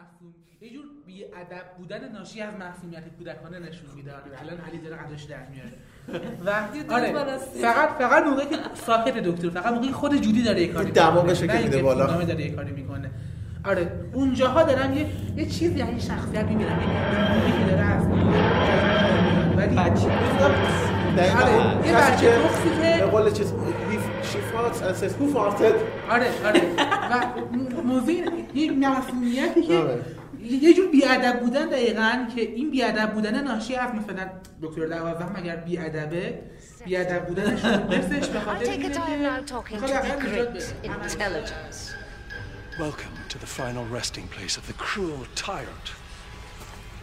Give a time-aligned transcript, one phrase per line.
[0.00, 4.12] معصوم یه جور بی ادب بودن ناشی از معصومیت کودکانه نشون میده.
[4.42, 5.72] الان علی داره قدش در میاره.
[6.46, 6.50] و
[6.94, 7.12] آره
[7.62, 11.58] فقط فقط موقعی که ساکت دکتر فقط موقعی خود جودی داره یه کاری دماغش که
[11.58, 12.06] میده بالا.
[12.24, 13.10] داره یه کاری می‌کنه.
[13.64, 16.70] آره اونجاها دارن یه یه چیزی یعنی شخصیت می‌بینن.
[16.70, 18.06] یه موقعی که داره از
[19.56, 19.74] ولی
[21.16, 21.40] دقیقاً.
[21.42, 23.54] آره، یه بچه تخصی که- به قول چیز
[24.82, 25.74] and says who farted
[26.10, 26.62] آره آره.
[27.12, 28.14] و موضوع
[28.54, 30.04] یه معصومیتی که آره.
[30.42, 34.30] یه جور بیادب بودن دقیقا که این بیادب بودن ناشی از مثلا
[34.62, 36.42] دکتر دوازدهم اگر بیادبه
[36.84, 38.72] بیادب بودنش نفسش به خاطر.
[42.78, 45.88] Welcome to the final resting place of the cruel tyrant,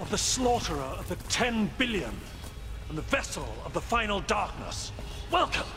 [0.03, 2.15] of the slaughterer of the ten billion,
[2.89, 4.77] and the vessel of the final darkness.
[5.31, 5.71] Welcome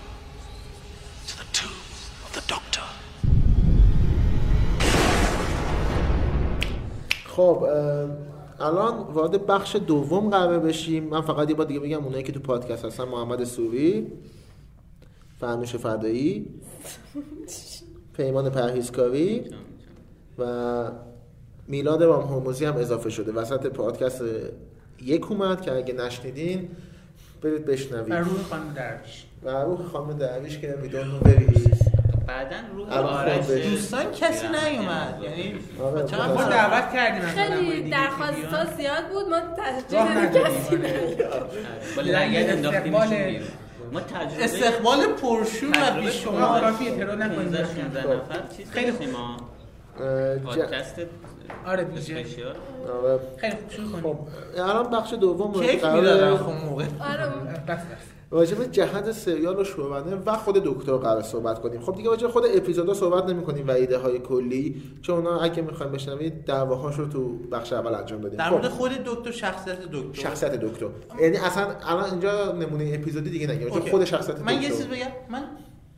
[1.28, 1.82] to the tomb
[2.26, 2.86] of the Doctor.
[7.36, 7.66] خب
[8.60, 11.04] الان وارد بخش دوم قرار بشیم.
[11.04, 14.12] من فقط یه بار دیگه بگم اونایی که تو پادکست هستن محمد سوری
[15.40, 16.46] فرنوش فدایی
[18.16, 19.44] پیمان پرهیزکاری
[20.38, 20.84] و
[21.68, 23.32] میلاد رام هرمزی هم اضافه شده.
[23.32, 24.22] وسط پادکست
[25.02, 26.68] یک اومد که اگه نشنیدین
[27.42, 29.26] برید و بشنوید روح خانم درویش.
[29.42, 31.46] و روح خانم درویش که میدون بری
[32.32, 33.46] بعدا روح آرش.
[33.46, 35.18] دوستان کسی نیومد.
[35.22, 36.42] یعنی آره، چند ما.
[36.44, 38.64] دعوت کردیم خیلی درخواست ها.
[38.76, 39.40] زیاد بود ما
[40.10, 40.76] ندادیم، کسی
[41.24, 41.46] آره.
[41.96, 43.48] با یعنی بیرون
[43.92, 46.12] ما تجربه استقبال پرشور و بیشمار.
[46.12, 48.56] شما کافی اعتراض نکنید 15 16 نفر.
[48.56, 48.92] چیز خیلی
[49.98, 50.96] ج- پادکست
[51.66, 52.56] آره اسپشیال
[53.02, 53.20] آره.
[53.36, 54.02] خیلی خوب شروع کنیم.
[54.02, 54.18] خب
[54.56, 56.84] الان بخش دوم کیک قراره می‌دادن خب موقع.
[56.84, 57.26] آره.
[57.68, 57.84] بس بس
[58.30, 61.80] راجع به جهت سریال و شوونده و خود دکتر قرار صحبت کنیم.
[61.80, 65.62] خب دیگه راجع خود اپیزودا صحبت نمی کنیم و ایده های کلی چون اونا اگه
[65.62, 69.80] می‌خوایم بشنوید دعواهاش رو تو بخش اول انجام دادیم در خب، مورد خود دکتر شخصیت
[69.92, 70.22] دکتر.
[70.22, 70.86] شخصیت دکتر.
[71.20, 73.68] یعنی اصلا الان اینجا نمونه اپیزودی دیگه نگیم.
[73.68, 75.06] خود شخصیت دکتر من یه چیز بگم.
[75.30, 75.42] من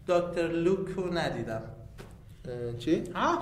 [0.09, 1.63] دکتر لوک رو ندیدم
[2.79, 3.39] چی؟ ها؟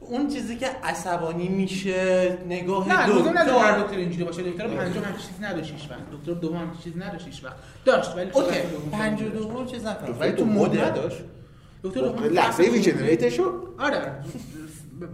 [0.00, 4.42] اون چیزی که عصبانی میشه نگاه نه لزوم نداره هر دکتر دکتر اینجوری باشه.
[4.42, 6.00] دکتر پنجم هم چیز نداشت هیچ وقت.
[6.12, 7.56] دکتر دوم هم چیز نداشت هیچ وقت.
[7.84, 8.58] داشت ولی اوکی.
[8.92, 10.16] پنج دوم چیز نکنم.
[10.20, 11.16] ولی تو مدل نداشت
[11.82, 14.12] دکتر دوم لحظه ریجنریت شد آره.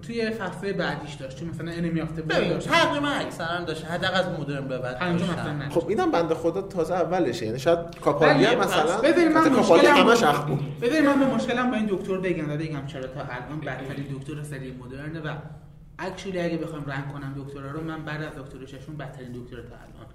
[0.02, 2.68] توی فصل بعدیش داشت چون مثلا انمی آفته بود داشت.
[2.68, 6.94] تقریبا اکثرا داشت حداقل از مدرن به بعد پنجم نداشت خب اینم بنده خدا تازه
[6.94, 10.80] اولشه یعنی شاید کاپالی هم ولی مثلا بذارید من مشکلم همش اخ بود.
[10.80, 14.42] بذارید من به مشکلم با این دکتر بگم و بگم چرا تا الان بدترین دکتر
[14.42, 15.34] سری مدرنه و
[15.98, 19.76] اکچولی اگه بخوام رنگ کنم دکترا رو من بعد از دکتر ششون بدترین دکتر تا
[19.76, 20.06] الان.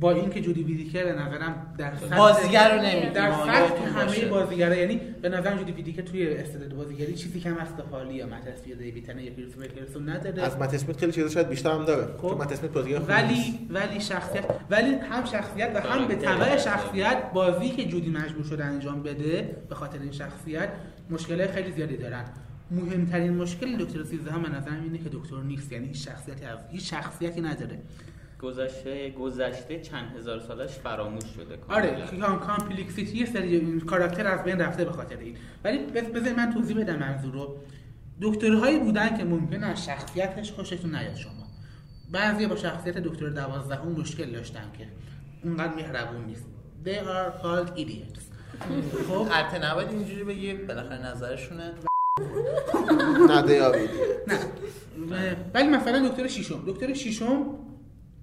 [0.00, 3.14] با اینکه جودی ویدیکر به نظرم در سطح- بازیگر رو.
[3.14, 4.24] در سطح یادتون همه.
[4.24, 8.74] بازیگرا یعنی به نظرم جودی ویدیکر توی استعداد بازیگری چیزی کم از حالی یا متاسفی
[8.74, 12.16] دیوید تنه یا پیرس میکلسون نداره از مت اسمیت خیلی چیزا شاید بیشتر هم داره
[12.16, 12.28] خب.
[12.28, 12.98] چون مت اسمیت بازیگر.
[12.98, 18.44] ولی ولی شخصیت ولی هم شخصیت و هم به تبع شخصیت بازی که جودی مجبور
[18.44, 20.68] شده انجام بده به خاطر این شخصیت
[21.10, 22.24] مشکل خیلی زیادی دارن
[22.70, 26.58] مهمترین مشکل دکتر 13 هم به نظرم اینه که دکتر نیست یعنی هیچ شخصیتی از
[26.70, 27.78] هیچ شخصیتی نداره
[28.42, 31.96] گذشته گذشته چند هزار سالش فراموش شده آره
[32.46, 35.36] complexity یه سری این کاراکتر از بین رفته به خاطر این.
[35.64, 37.56] ولی بذ- بذار من توضیح بدم منظور رو.
[38.22, 41.32] دکترهایی بودن که ممکن از شخصیتش خوشتون نیاد شما.
[42.12, 44.86] بعضی با شخصیت دکتر دوازدهم مشکل داشتن که
[45.44, 46.44] اونقدر مهربون نیست.
[46.84, 48.20] They are called idiots.
[49.08, 51.72] خب؟ البته نباید اینجوری بگی بالاخره نظرشونه.
[53.30, 53.90] نه دیابید
[54.28, 55.36] نه.
[55.54, 56.62] ولی مثلا دکتر شیشم.
[56.66, 57.44] دکتر شیشم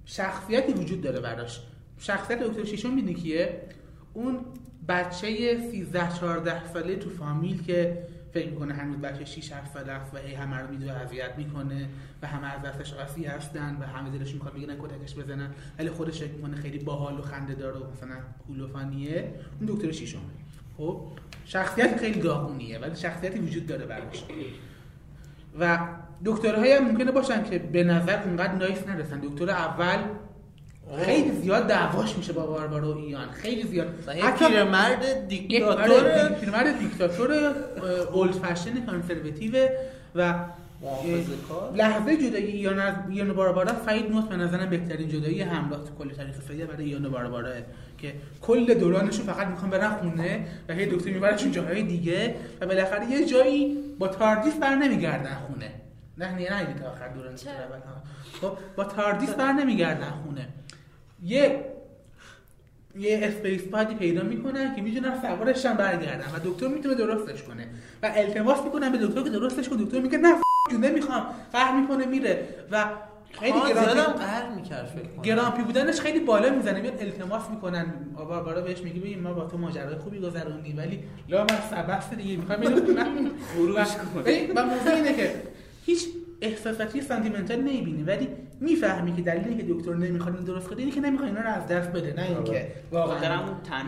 [0.08, 1.60] شخصیتی وجود داره براش.
[1.98, 3.62] شخصیت دکتر شیشم می‌دونی کیه؟
[4.14, 4.40] اون
[4.88, 8.02] بچه 13 14 ساله تو فامیل که
[8.32, 11.88] فکر می‌کنه هنوز بچه 6 7 ساله است و هی همه رو میدوه اذیت می‌کنه
[12.22, 15.50] و همه از دستش آسی هستن و همه دلش می‌خواد بگیرن کتکش بزنن.
[15.78, 20.18] ولی خودش فکر می‌کنه خیلی باحال و خنده دار و مثلا فنیه اون دکتر شیشم
[20.76, 21.02] خب؟
[21.44, 24.24] شخصیت خیلی داغونیه ولی شخصیتی وجود داره براش.
[25.60, 25.78] و
[26.24, 29.98] دکترهایی هم ممکنه باشن که به نظر اونقدر نایس نرسن دکتر اول
[31.04, 33.30] خیلی زیاد دعواش میشه با باربارا و ایان.
[33.30, 33.86] خیلی زیاد.
[34.16, 37.32] یه پیرمرد یک- دیکتاتور پیرمرد دیکتاتور
[38.12, 39.68] اولد فشن کانسرواتیو
[40.14, 40.34] و.
[41.76, 46.08] لحظه جدایی ایان از ایان و باربارا فرید نوت به نظرم بهترین جدایی همراه کل
[46.10, 47.50] تاریخ فعلی برای ایان و باربارا
[47.98, 48.12] که
[48.42, 53.26] کل دورانشون فقط می‌خوان برن خونه و هی دکتر میبرشون جاهای دیگه و بالاخره یه
[53.26, 55.70] جایی با تاردیس بر نمیگردن خونه.
[56.18, 58.02] نه نه نه تا آخر ها.
[58.40, 60.48] خب با تاردیس بر نمیگردن خونه.
[61.22, 61.64] یه
[62.96, 67.42] یه space pod ی پیدا می‌کنن که می‌تونن سوارش هم برگردن و دکتر می‌تونه درستش
[67.42, 67.66] کنه.
[68.02, 69.84] و التماس می‌کنن به دکتر که درستش کنه.
[69.84, 70.34] دکتر میگه نه
[70.80, 71.26] نمی‌خوام.
[71.52, 72.48] قهر می‌کنه میره.
[72.70, 72.84] و
[73.32, 75.22] خیلی grumpy قهر می‌کرد فکر کنم.
[75.22, 76.80] grumpy بودنش خیلی بالا می‌زنه.
[76.80, 77.86] میاد التماس می‌کنن.
[78.16, 82.36] باربارا بهش میگه ببین ما با تو ماجرای خوبی گذروندیم ولی لا من بس دیگه
[82.36, 82.76] می‌خوام اینو
[84.16, 85.42] و- ببین، و موضوع اینه که
[85.88, 86.08] هیچ
[86.40, 88.28] احساساتی sentimental نمی‌بینی ولی
[88.60, 91.66] می‌فهمی که دلیلی که دکتر نمی‌خواد این درست کنه اینه که نمی‌خواد اینا رو از
[91.66, 93.42] دست بده نه اینکه خاطر واقعا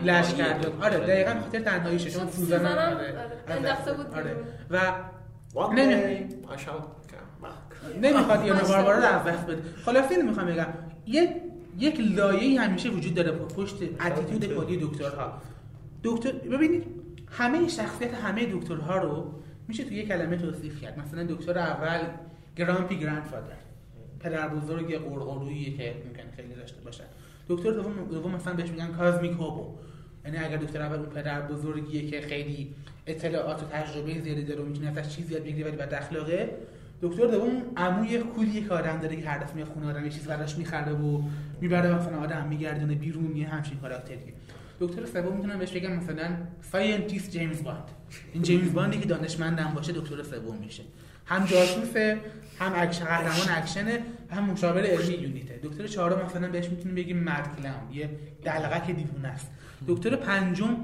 [0.05, 3.13] لش کرده آره دقیقاً خاطر تنهاییشه چون سوزانم، آره، آره،
[3.47, 4.35] انداخته بود آره.
[4.69, 4.81] و.
[8.01, 8.67] نمی‌خواد یه باشه.
[8.67, 9.61] باربارا رو از دست بده.
[9.85, 10.67] خلاصه اینو می‌خوام بگم.
[11.07, 11.41] یه
[11.79, 13.75] یک لایه‌ای همیشه وجود داره پشت
[14.05, 15.33] اتیتود کلی دکترها.
[16.03, 16.83] دکتر ببینید
[17.31, 19.40] همه شخصیت همه دکترها رو
[19.71, 20.99] میشه توی یه کلمه توصیف کرد.
[20.99, 21.99] مثلا دکتر اول
[22.55, 23.59] گرامپی گرندفادر.
[24.19, 27.03] پدر بزرگ قرقرویی که ممکن خیلی داشته باشن
[27.47, 29.75] دکتر دوم دوم مثلا بهش میگن cosmic hobo
[30.25, 32.75] یعنی اگر دکتر اول اون پدر بزرگیه که خیلی
[33.07, 36.49] اطلاعات و تجربه زیادی داره می‌تونه ازش چیزی یاد بگیره ولی بد اخلاقه
[37.01, 40.11] دکتر دوم عموی cool یه که آدم داره که هر دفعه میاد خونه آدم یه
[40.11, 41.21] چیز براش می‌خره و
[41.61, 44.33] می‌بره مثلا آدم میگردونه بیرون یه همچین کاراکتریه.
[44.81, 46.29] دکتر سوم می‌تونم بهش بگم مثلا
[46.71, 47.83] scientist جیمز باند
[48.33, 50.83] این جیمز باندی که دانشمندم باشه دکتر سوم میشه.
[51.25, 52.17] هم جاسوسه
[52.59, 53.99] هم اکشن قهرمان اکشنه
[54.31, 55.59] هم مشاور علمی یونیته.
[55.63, 58.09] دکتر چهارم مثلا بهش می‌تونیم بگیم mad clown یه
[58.43, 59.47] دلقک دیوونه است.
[59.87, 60.77] دکتر پنجم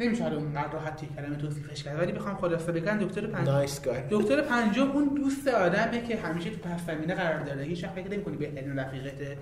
[0.00, 3.66] نمیشه حالا اونقدر راحت کلمه توصیفش کرد ولی بخوام خلاصه بگم دکتر پنجم.
[4.10, 7.62] دکتر پنجم اون دوست آدمه که همیشه تو پس زمینه قرار داره.
[7.62, 9.38] هیچ وقت فکر نمی‌کنی بهترین رفیقته.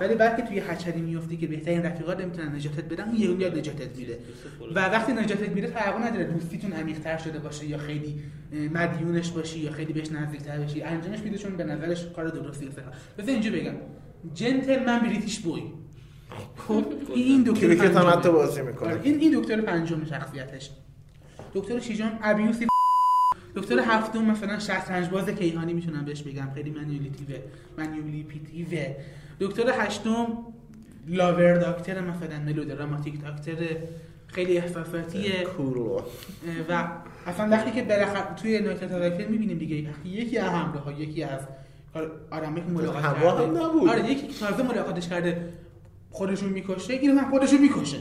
[0.00, 3.58] ولی بعد که توی هچلی میفتی که بهترین رفیقات نمی‌تونن نجاتت بدن اون یه یاد
[3.58, 4.18] نجاتت میده.
[4.74, 8.20] و وقتی نجاتت میده فرق نداره دوستیتون عمیق‌تر شده باشه یا خیلی
[8.74, 12.76] مدیونش باشی یا خیلی بهش نزدیک‌تر بشی انجامش میده چون به نظرش کار درستی است
[13.18, 13.74] بذار اینجا بگم.
[14.34, 15.62] جنتلمن بریتیش بوی.
[16.56, 16.84] خب
[17.14, 18.06] این دکتر کریکت هم.
[18.06, 18.88] حتی بازی می‌کنه.
[18.88, 20.70] آره، این این دکتر پنجم شخصیتش.
[21.54, 22.66] دکتر ششم ابیوسی.
[23.56, 26.50] دکتر هفتم مثلا شطرنج باز کیهانی می‌تونم بهش بگم.
[26.54, 27.38] خیلی منیولیتیوه.
[27.78, 28.96] منیولیپیتیوه
[29.40, 30.26] دکتر هشتم
[31.08, 33.76] لاور دکتر مثلا ملودراماتیک دکتر
[34.26, 35.44] خیلی احساساتیه.
[35.56, 35.76] cool
[36.68, 36.88] و
[37.26, 41.40] اصلا وقتی که بالاخره توی نکته تاریخی می‌بینیم دیگه یکی از همراه ها یکی از
[42.30, 43.46] آدمایی که ملاقات کرده.
[43.46, 43.88] نبود.
[43.88, 45.52] آره یکی که تازه ملاقاتش کرده
[46.10, 47.98] خودشون می‌کشه این هم خودشون می‌کشه.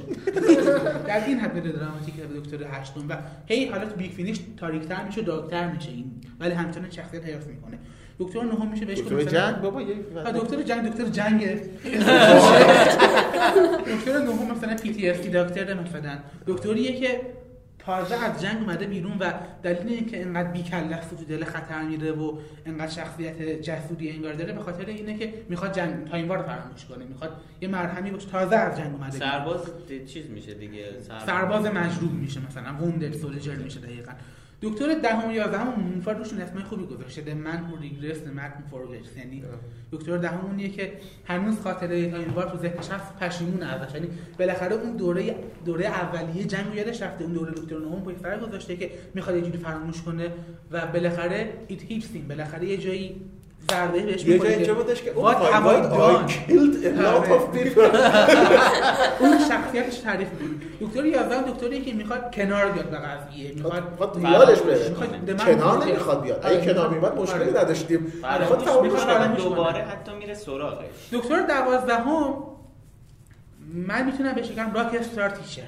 [1.07, 3.05] در این حد دراماتیک به دکتر هشتم.
[3.09, 6.11] و هی حالا تو Big Finish تاریکتر میشه dark تر میشه این.
[6.39, 7.79] ولی همچنان شخصیت حفظ می‌کنه.
[8.19, 9.95] دکتر نهم میشه بهش دکتر جنگ؟ بابا یه
[10.25, 11.41] ها، دکتر جنگ دکتر جنگ
[13.93, 16.17] دکتر نهم مثلا PTSD دکتر مثلا
[16.47, 17.21] دکتریه که
[17.79, 19.31] تازه از جنگ اومده بیرون و
[19.63, 24.33] دلیل اینکه انقدر reckless است و تو دل خطر میره و انقدر شخصیت جسوری انگار
[24.33, 27.05] داره به خاطر اینه که می‌خواد جنگ Time War رو فراموش کنه.
[27.05, 27.31] می‌خواد
[27.61, 28.29] یه مرهمی باشه.
[28.29, 29.19] تازه از جنگ اومده.
[29.19, 29.61] سرباز
[30.07, 30.85] چیز میشه دیگه؟
[31.25, 31.65] سرباز.
[31.65, 32.73] مجروح میشه مثلا.
[32.81, 34.11] wounded soldier میشه دقیقا.
[34.61, 37.21] دکتر دهم و یازدهم موفات روشون اسمای خوبی گذاشته.
[37.21, 39.43] Regrets The Man Who Forgets یعنی
[39.91, 40.93] دکتر دهم اونیه که
[41.25, 43.95] هنوز خاطره تایم وار تو ذهنش هست پشیمون ازش.
[43.95, 44.07] یعنی
[44.39, 45.35] بالاخره اون دوره
[45.65, 47.23] دوره اولیه جنگ یادش رفته.
[47.23, 50.31] اون دوره دکتر نهم پای سر گذاشته که می‌خواد یه جوری فراموش کنه
[50.71, 53.21] و بالاخره ایت هیتس بالاخره یه جایی
[53.71, 54.73] ضربه بهش یه که
[55.13, 57.39] I killed a lot آره.
[57.39, 57.97] of people.
[59.21, 64.13] اون شخصیتش تعریف می‌کنه دکتر 11 دکتری که می‌خواد کنار بیاد به قضیه می‌خواد می‌خواد
[64.13, 64.89] فراموش یادش بره.
[65.37, 65.85] کنار.
[65.85, 66.45] نمی‌خواد بیاد.
[66.45, 67.61] آره، اگه کنار میمد مشکلی آره.
[67.61, 70.85] نداشتیم می‌خواد فراموش فراموش می‌خواد دوباره حتی میره سراغش.
[71.11, 72.33] دکتر دوازدهم
[73.73, 75.61] من می‌تونم بهش بگم راک استار تیچر.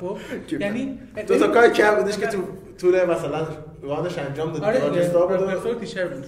[0.00, 0.16] خب
[0.60, 2.38] یعنی دو تا کار کم بودش که تو
[2.80, 3.46] طول مثلا
[3.82, 4.98] وانش انجام داد آره بود.
[5.14, 6.24] راک استار تیچر بود.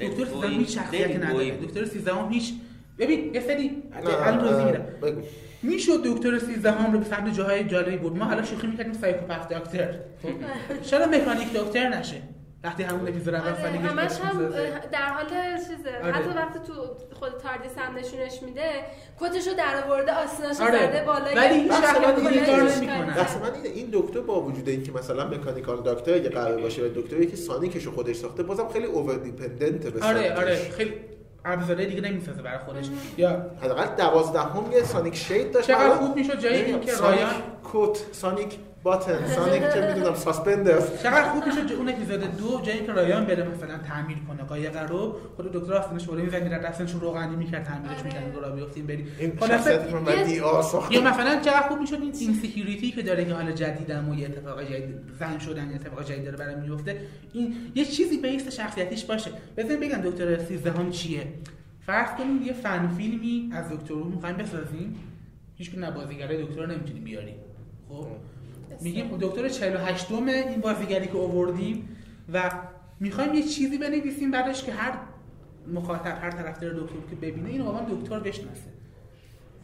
[0.00, 1.50] دکتر دیوید سیزدهم هیچ شخصیتی دیوید نداره.
[1.50, 2.52] دکتر سیزدهم هیچ
[2.98, 5.22] ببین یه سری الان توضیح اه، میدم
[5.62, 9.92] می‌شد دکتر سیزدهم رو به سمت جاهای جالبی بود ما حالا شوخی می‌کردیم سایکوپت دکتر
[10.22, 10.28] خب.
[10.90, 12.22] چرا مکانیک دکتر نشه.
[12.64, 14.48] وقتی همون اپیزود اول آره همش هم
[14.92, 15.24] در حال
[15.58, 15.98] چیزه.
[16.02, 16.12] آره.
[16.12, 16.72] حتی وقتی تو
[17.12, 18.70] خود تاردیس هم نشونش میده
[19.20, 20.86] کتشو در آورده آستیناشو آره.
[20.86, 23.04] زده بالا ولی هیچ کار.
[23.04, 26.88] بحث من اینه این دکتر با وجود اینکه مثلا مکانیکال دکتر اگه قرار باشه و
[26.88, 30.34] دکتری که سانیکشو خودش ساخته بازم خیلی اوور دیپندنت به آره.
[30.34, 30.56] آره.
[30.56, 30.94] خیلی
[31.44, 32.86] ابزاره دیگه نمی‌سازه برای خودش.
[33.16, 35.66] یا حداقل دوازدهم یه سانیک شید داشت.
[35.66, 37.34] چقدر خوب می‌شد جای نمی‌دونم، اینکه سانیک رایان
[37.64, 40.80] کوت سانیک باتن سانیک چه می‌دونم ساسپندر.
[41.02, 44.42] چقدر خوب می‌شد اون اپیزود دو جایی که رایان بره مثلا تعمیر کنه.
[44.42, 48.52] قایق رو خود دکتر آستینش بالا می‌زنی میرد دستش رو روغنی می‌کرد تعمیرش می‌کرد رو
[48.52, 49.06] بیافتیم بریم.
[49.18, 50.92] این خلاصه شخصیت من بعد دی آر ساخت.
[50.92, 54.26] یا مثلا چقدر خوب می‌شد این این سکیوریتی که داره که حالا جدیدم و یه
[54.26, 57.00] اتفاق جدید زن شدن یه اتفاق جدید داره برام میفته
[57.32, 59.30] این یه چیزی بیس شخصیتیش باشه.
[59.56, 61.26] بزن بگم دکتر 13 هم چیه.
[61.86, 64.96] فرض کنید یه فن فیلمی از دکتر رو می‌خوایم بسازیم.
[65.56, 67.36] هیچ کدوم از بازیگرای دکتر رو نمی‌تونیم بیاریم.
[67.88, 68.06] خب؟
[68.80, 71.88] میگیم دکتر 48 این بازیگری که آوردیم
[72.32, 72.50] و
[73.00, 74.98] می‌خوایم یه چیزی بنویسیم بعدش که هر
[75.74, 78.70] مخاطب هر طرفدار دکتر که ببینه اینو واقعا دکتر بشناسه.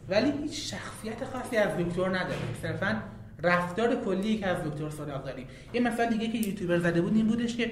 [0.09, 3.01] ولی هیچ شخصیت خاصی از دکتر نداره صرفا
[3.43, 5.47] رفتار کلی که از دکتر سراغ داریم.
[5.73, 7.71] یه مثال دیگه که یوتیوبر زده بود این بودش که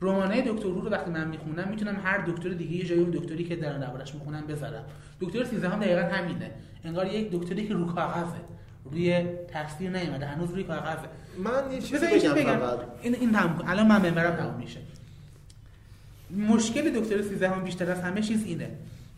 [0.00, 3.56] رمانای دکتر رو وقتی من می‌خونم می‌تونم هر دکتر دیگه یه جای اون دکتری که
[3.56, 4.84] در دربارش می‌خونم بذارم.
[5.20, 6.50] دکتر 13 هم دقیقا همینه.
[6.84, 8.40] انگار یک دکتری که رو کاغذه.
[8.92, 12.58] روی تصویر نیومده هنوز روی کاغذه من یه چیزی بگم بگم.
[13.02, 13.68] این این تموم کن.
[13.68, 14.80] الان من ممبرم تموم میشه.
[16.48, 18.70] مشکل دکتر 13 هم بیشتر از همه چیز اینه.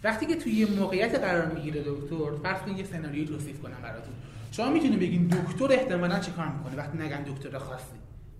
[0.04, 4.14] وقتی که توی یه موقعیت قرار می‌گیره دکتر فرض کنید یه سناریویی توصیف کنم براتون.
[4.52, 7.84] شما می‌تونید بگین دکتر احتمالاً چه کار می‌کنه وقتی نگن دکتر خاصی؟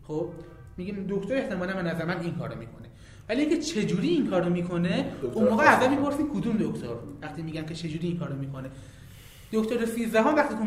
[0.09, 0.29] خب؟
[0.77, 2.87] میگیم دکتر احتمالاً به نظر من این کارو می‌کنه.
[3.29, 5.65] ولی اینکه چجوری این کارو می‌کنه اون موقع.
[5.65, 8.69] ازم می‌پرسین کدوم دکتر؟ وقتی میگن که چجوری این کارو می‌کنه.
[9.53, 10.65] دکتر 13 هم وقتی تو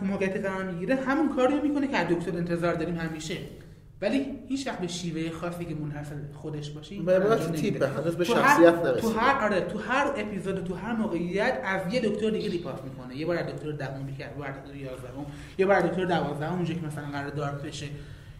[0.00, 3.36] تو موقعیت قرار می‌گیره همون کاری رو می‌کنه که از دکتر انتظار داریم همیشه
[4.00, 7.86] ولی هیچ وقت به شیوه خاصی که منحصر خودش باشه به نمیده.
[7.86, 9.00] هنوز به تو شخصیت هر- نرسیده.
[9.00, 12.82] تو هر آره تو هر اپیزود و تو هر موقعیت از یه دکتر دیگه ریپارت
[12.84, 15.08] می‌کنه یه بار از دکتر دهم می‌کرد یه بار از دکتر 11
[15.58, 17.86] یه بار از دکتر 12 اونجا که مثلا قرار دارک بشه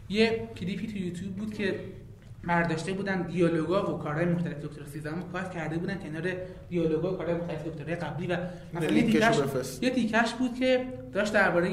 [0.09, 1.81] یه کلیپی تو یوتیوب بود که
[2.47, 6.33] برداشته بودن دیالوگا و کارهای مختلف دکتر 13 هم کات کرده بودن کنار
[6.69, 8.37] دیالوگا و کارهای مختلف دکترهای قبلی و
[8.75, 9.39] مثلا یه تیکش.
[9.83, 11.69] یه تیکش بود که داشت درباره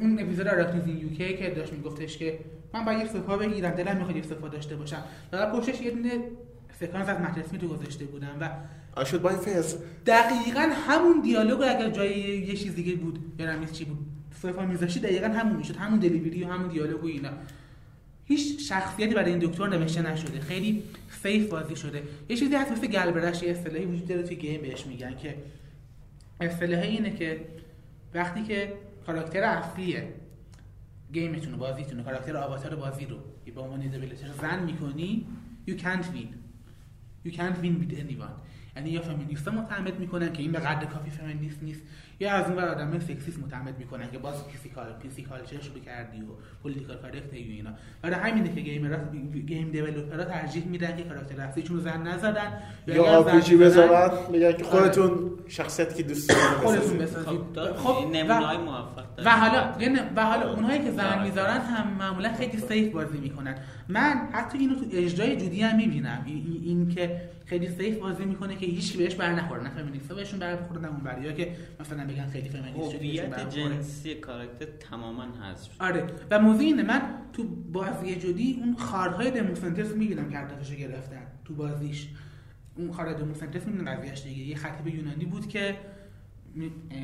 [0.00, 2.38] اون اپیزود آراکنیز این یوکی که داشت میگفتش که
[2.74, 5.02] من باید یک سپاه بگیرم دلم می‌خواد یک سپاه داشته باشم.
[5.32, 6.10] و پشتش یه دونه
[6.80, 8.50] سکانس از مهد اسمیت رو گذاشته بودم و
[8.96, 9.74] I should buy fez
[10.06, 13.98] دقیقا همون دیالوگ اگر جای یه چیز دیگه بود یادم نیست چی بود.
[14.42, 17.30] سپاه میذاشتی دقیقا همون می‌شد همون دلیوری و همون دیالوگ و اینا.
[18.30, 20.40] هیچ شخصیتی برای این دکتر نوشته نشده.
[20.40, 22.02] خیلی فیف بازی شده.
[22.28, 25.34] یه چیزی هست مثل گلبرش یه اصطلاحی وجود داره توی گیم بهش میگن که
[26.40, 27.40] اصطلاح اینه که
[28.14, 28.72] وقتی که
[29.06, 29.96] کاراکتر اصلی
[31.12, 33.16] گیمتون بازیتون کاراکتر آواتار بازی رو
[33.54, 35.26] به عنوان دیبیلیتر زن می‌کنی
[35.68, 36.30] you can't win.
[37.26, 38.36] You can't win with anyone.
[38.76, 41.80] یعنی یا فمینیستا متعمد می‌کنن که این به قدر کافی فمینیست نیست.
[42.20, 44.34] یا از اون ور آدم سکسیست متعمد می‌کنن که باز
[45.02, 46.24] PC culture شروع کردی و
[46.62, 47.70] political correct و اینا
[48.02, 48.98] برای همینه که گیمرها
[49.46, 52.52] game developer ها ترجیح میدن که کاراکتر اصلیشون رو زن نذارن
[52.86, 57.40] یا RPG بذارن بگن که خودتون شخصیتی که دوست دارید خودتون بسازید.
[57.76, 58.06] خب خب
[58.64, 59.04] موفق.
[59.24, 61.22] و حالا یه ن- و حالا اونهایی که زن آره.
[61.22, 63.54] می‌ذارن هم معمولا خیلی safe بازی می‌کنن
[63.90, 66.22] من حتی اینو تو اجرای جودی هم می‌بینم.
[66.26, 69.62] این, این که خیلی سیف بازی می‌کنه که هیچ بهش بر نخوره.
[69.62, 73.48] نه فمینیستا بهشون بر بخوره نه اون بریا که مثلا بگن خیلی فمینیست هویت.
[73.48, 76.06] جنسی کاراکتر تماما حذف شد آره.
[76.30, 81.54] و موضوع اینه من تو بازی جودی اون خارهای دموسنترس می‌بینم که هدفشو گرفتن تو
[81.54, 82.08] بازیش.
[82.76, 84.42] اون خارهای دموسنترس می‌بینم قضیهش دیگه.
[84.42, 85.76] یه خطیب یونانی بود که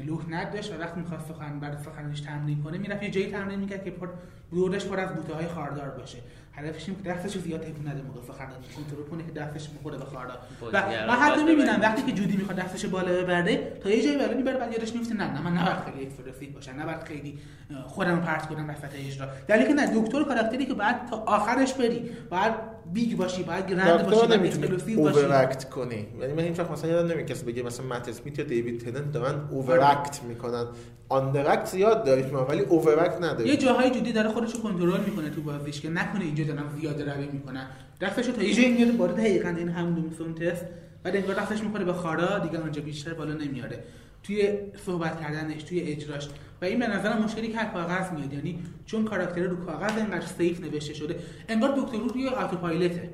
[0.07, 3.85] لوح نداشت و وقتی می‌خواست سخن بعد سخنش تمرین کنه می‌رفت یه جایی تمرین می‌کرد
[3.85, 4.09] که پر
[4.50, 6.19] دورش پر از بوته های خاردار باشه.
[6.57, 8.47] هدفش این بود که دستش زیاد تکون نده موقع سخن
[8.77, 10.39] کنترل کنه که دستش بخوره به خاردار
[10.73, 11.79] و من حتی می‌بینم.
[11.83, 15.15] وقتی که جودی می‌خواد دستش بالا ببره تا یه جایی بالا می‌بره بعد یادش میفته
[15.15, 17.39] نه نه من نباید خیلی expressive باشم نباید خیلی
[17.87, 21.75] خودم رو پرت کنم وسط اجرا در که نه دکتر کاراکتری که باید تا آخرش
[21.75, 24.97] بری باید big باشی باید grand باشی باید باشی.
[24.97, 26.07] اوورکت کنی.
[26.21, 29.12] یعنی من هیچ وقت مثلا یادم نمیاد کسی بگه مثلا مت اسمیت یا دیوید تننت
[29.12, 30.64] دارن overact می‌کنن.
[31.09, 35.43] underact زیاد دارید ولی overact یه نداری جاهای جدی داره خودش رو کنترل می‌کنه تو
[35.43, 37.66] بازیش که نکنه اینجا دارم زیاده روی می‌کنن.
[38.00, 40.64] دستش رو تا یه جایی میاره بالا دقیقا این همون دومسون تست
[41.02, 43.85] بعد انگار دستش می‌کنه به خارا دیگه اونجا بیشتر بالا نمیاره
[44.26, 46.28] توی صحبت کردنش توی اجراش.
[46.62, 50.61] و این به نظرم مشکلی که کاغذ میاد یعنی چون کاراکتر رو کاغذ انقدر سیف
[50.61, 51.16] نوشته شده
[51.49, 53.11] انگار دکتر رو روی آتوپایلته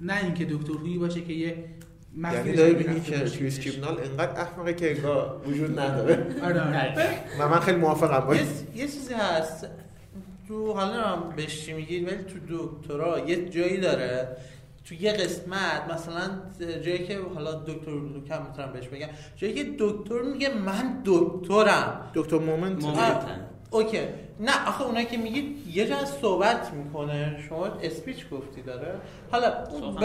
[0.00, 1.64] نه اینکه دکتر روی باشه که یه
[2.22, 3.30] یعنی داری رفته که.
[3.30, 6.26] کریس کریمنال انقدر احمقه که انگار وجود نداره.
[6.42, 6.94] آره آره.
[7.40, 8.26] و من خیلی موافقم.
[8.26, 8.42] با این.
[8.74, 9.68] یه چیزی هست.
[10.48, 14.36] تو حالا هم بهش میگید ولی تو دکترا یه جایی داره
[14.88, 20.22] تو یه قسمت مثلا جایی که حالا دکتر لوکم می‌تونم بهش بگم جایی که دکتر
[20.22, 22.10] میگه من دکترم.
[22.14, 22.84] دکتر مومنت.
[23.70, 24.00] اوکی.
[24.40, 27.44] نه آخه اونایی که میگید یه جا صحبت می‌کنه.
[27.48, 28.94] شما اسپیچ گفتی داره.
[29.30, 30.04] حالا ب...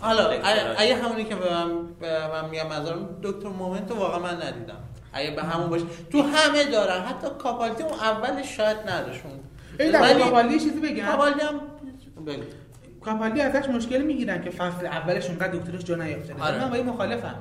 [0.00, 0.30] حالا.
[0.76, 4.78] اگه همونی که به من, به من میگم نظرم دکتر مومنت رو واقعا من ندیدم.
[5.12, 5.84] اگه به همون باشه.
[6.12, 7.00] تو همه دارن.
[7.00, 9.30] حتی کاپالتی اون اولش شاید نداشون
[9.80, 11.06] این در کاپالی یه چیزی بگم.
[11.06, 11.60] کاپالتی هم
[12.24, 12.42] بگو.
[13.04, 16.60] کاپالی ازش مشکل می‌گیرن که فصل اولش اونقدر دکترش جا نیافتاده آره.
[16.60, 17.34] من با این مخالفم.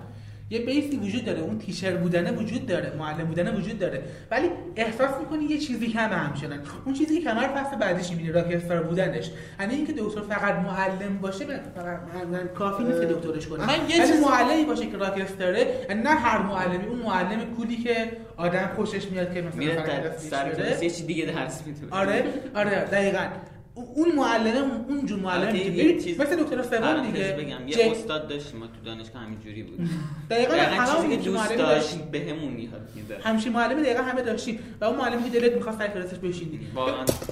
[0.50, 1.39] یه بیسی وجود داره.
[1.39, 2.93] اون تیچر بودنه وجود داره.
[3.00, 4.01] معلم بودنه وجود داره.
[4.32, 6.60] ولی احساس می‌کنی یه چیزی کم همچنان.
[6.86, 9.32] اون چیزی که کمر فصل بعدش می‌بینی راکستار بودنش.
[9.60, 12.00] یعنی اینکه دکتر فقط معلم باشه فقط
[12.32, 13.67] من- کافی نیست که دکترش کنه.
[13.67, 18.12] من یه چیز- معلمی باشه که راکستاره یعنی نه هر معلمی اون معلم کولی که
[18.38, 22.24] آدم خوشش میاد که مثلا سر یه چی دیگه درس میده آره
[22.55, 23.25] آره دقیقا.
[23.75, 27.32] اون معلمه اون جور معلمه ببین، چیز- مثل دکتر سوم پرانتز دیگه.
[27.32, 29.80] بگم یه استاد داشتیم ما تو دانشگاه همینجوری بود.
[30.30, 31.96] دقیقاً همه چیزی که دوست داشت.
[31.98, 33.22] بهمون یاد می‌داد.
[33.22, 34.60] همچین معلمی دقیقا همه داشتیم.
[34.82, 36.60] و اون معلمی که دلت می‌خواست سر کلاسش بشینی.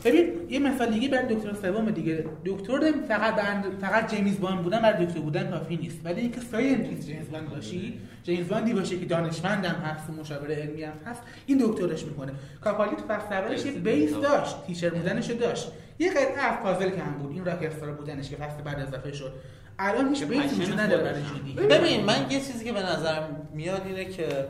[0.06, 2.26] ببین یه مثال دیگه برای دکتر سوم دیگه.
[2.46, 5.98] دکتر فقط بند فقط جیمز باند بودن برای دکتر بودن کافی نیست.
[6.04, 7.94] ولی اینکه scientist جیمز باند باشی.
[8.24, 12.32] جیمز باندی باشه که دانشمندم هست و مشاور علمی هم هست این دکترش می‌کنه.
[12.62, 14.56] کاپالی تو فصل اولش یه بیس داشت.
[14.68, 15.68] تیچر بودنش داشت.
[16.02, 17.32] یه قطعه از پازل که هم بود.
[17.32, 19.34] این راکستار بودنش که فصل بعد اضافه شد.
[19.80, 24.06] الان هیچ پشن وجود نداره برای ببین من یه چیزی که به نظرم میاد اینه
[24.06, 24.48] که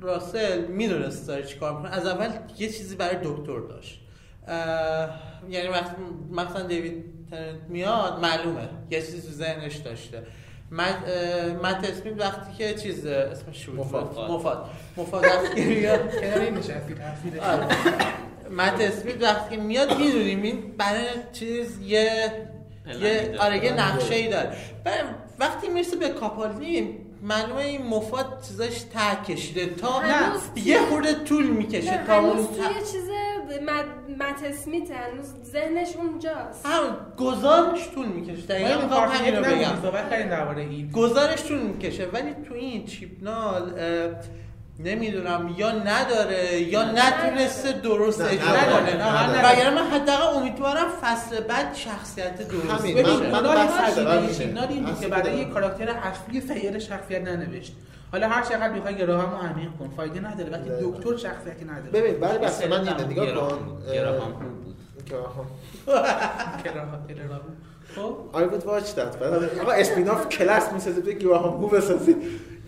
[0.00, 1.96] راسل می‌دونست داره چیکار می‌کنه.
[1.96, 4.00] از اول یه چیزی برای دکتر داشت.
[5.48, 5.96] یعنی وقتی
[6.30, 8.68] مثلا دیوید تننت میاد معلومه.
[8.90, 10.22] یه چیزی تو ذهنش داشته.
[10.78, 14.30] اسمیت وقتی که چیز اسمش بود؟ مفاد.
[14.30, 14.70] مفاد.
[14.96, 15.24] مفاد.
[15.44, 17.42] وقتی که میاد کنار این نشستی تفسیرش.
[18.50, 22.32] مت اسمیت وقتی که میاد می‌دونیم این برای چیز یه
[22.86, 23.38] یه داره.
[23.38, 24.52] آره یه نقشه ای داره.
[25.38, 29.66] وقتی می‌رسه به کاپالدی معلومه این مفاد چیزاش ته کشیده.
[29.66, 30.02] تا
[30.64, 33.10] یه خورده طول می‌کشه تا اون توی چیز
[33.66, 36.66] مت- مت اسمیت هنوز ذهنش اونجاست.
[36.66, 38.46] همون گزارش طول می‌کشه.
[38.46, 39.52] دقیقا می‌خوام همین رو بگم.
[39.52, 42.06] نبودیم، صحبت کردیم درباره این گزارش طول می‌کشه.
[42.06, 44.10] ولی تو این چیپنال اه،
[44.84, 49.50] نمی‌دونم یا نداره یا نتونسته درست اجرا کنه.
[49.52, 53.30] وگرنه من حداقل امیدوارم فصل بعد شخصیت درست ببین
[54.82, 55.36] من- بود که برای.
[55.38, 57.72] یک کاراکتر اصلی سیر شخصیت ننوشت.
[58.12, 59.90] حالا هر چقدر بخوای گراهامو عمیق کن.
[59.96, 60.50] فایده نداره.
[60.50, 60.70] وقتی.
[60.82, 61.90] دکتر شخصیتی نداره.
[61.92, 63.88] ببین برای بحث من اینه نگاه گراهام بود.
[63.88, 64.76] اه، گراهام بود.
[65.10, 65.46] گراهام
[66.64, 67.40] گراه- گراهام.
[67.96, 69.16] خب؟ I would watch that.
[69.20, 72.16] بعد آقا اسپیناف کلاس می‌سازه به گراهام هو بسازید.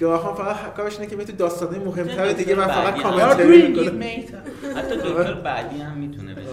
[0.02, 4.34] گراهام فقط کارش اینه که تو داستانه مهمتر دیگه من فقط کامنتری mate.
[4.76, 6.48] حتی دکتر بعدی هم می‌تونه بشه.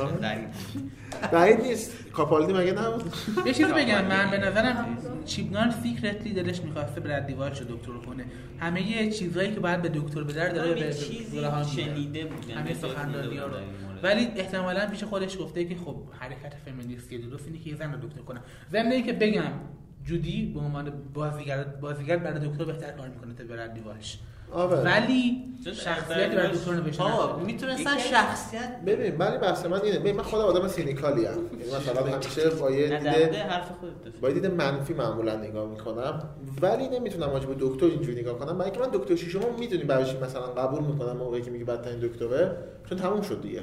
[1.32, 2.12] بعید نیست.
[2.14, 3.14] کاپالدی مگه نبود
[3.46, 8.26] یه چیزی بگم من به نظرم چیبنال secretly دلش می‌خواسته بردلی والش رو دکتر کنه.
[8.60, 10.92] همه یه چیزایی که باید به دکتر بده رو داره به.
[11.76, 13.46] شنیده بود یعنی همه سخنرانی رو.
[14.04, 18.08] ولی احتمالا پیش خودش گفته که خب حرکت فمینیستی درست اینه که یه زن رو
[18.08, 19.52] دکتر کنم ضمن اینکه بگم
[20.10, 24.20] جودی به عنوان بازیگر بازیگر برای دکتر بهتر کار می‌کنه تا بردلی والش.
[24.52, 24.78] آره.
[24.78, 27.36] ولی شخصیت برای دکتر.
[27.46, 31.36] می‌تونستن یکی- شخصیت ببین ولی بحث من اینه ببین من خودم آدم cynical ی ام.
[31.36, 34.20] یعنی مثلا همیشه با یه مورد حرف خودت.
[34.22, 36.24] با دید منفی معمولا نگاه می‌کنم.
[36.62, 38.58] ولی نمی‌تونم راجع به دکتر اینجوری نگاه کنم.
[38.58, 42.00] برای اینکه من دکتر شیشم می‌دونی برای چی مثلا قبول می‌کنم موقعی که میگه بدترین
[42.00, 42.56] دکتره.
[42.90, 43.62] چون تموم شد دیگه.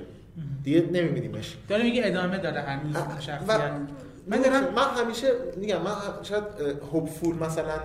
[0.64, 1.56] دیگه نمیبینیمش.
[1.68, 3.70] داره میگه ادامه داره هنوز شخصیت.
[4.26, 6.44] من دارم من همیشه میگم من شاید
[6.92, 7.80] hopeful مثلا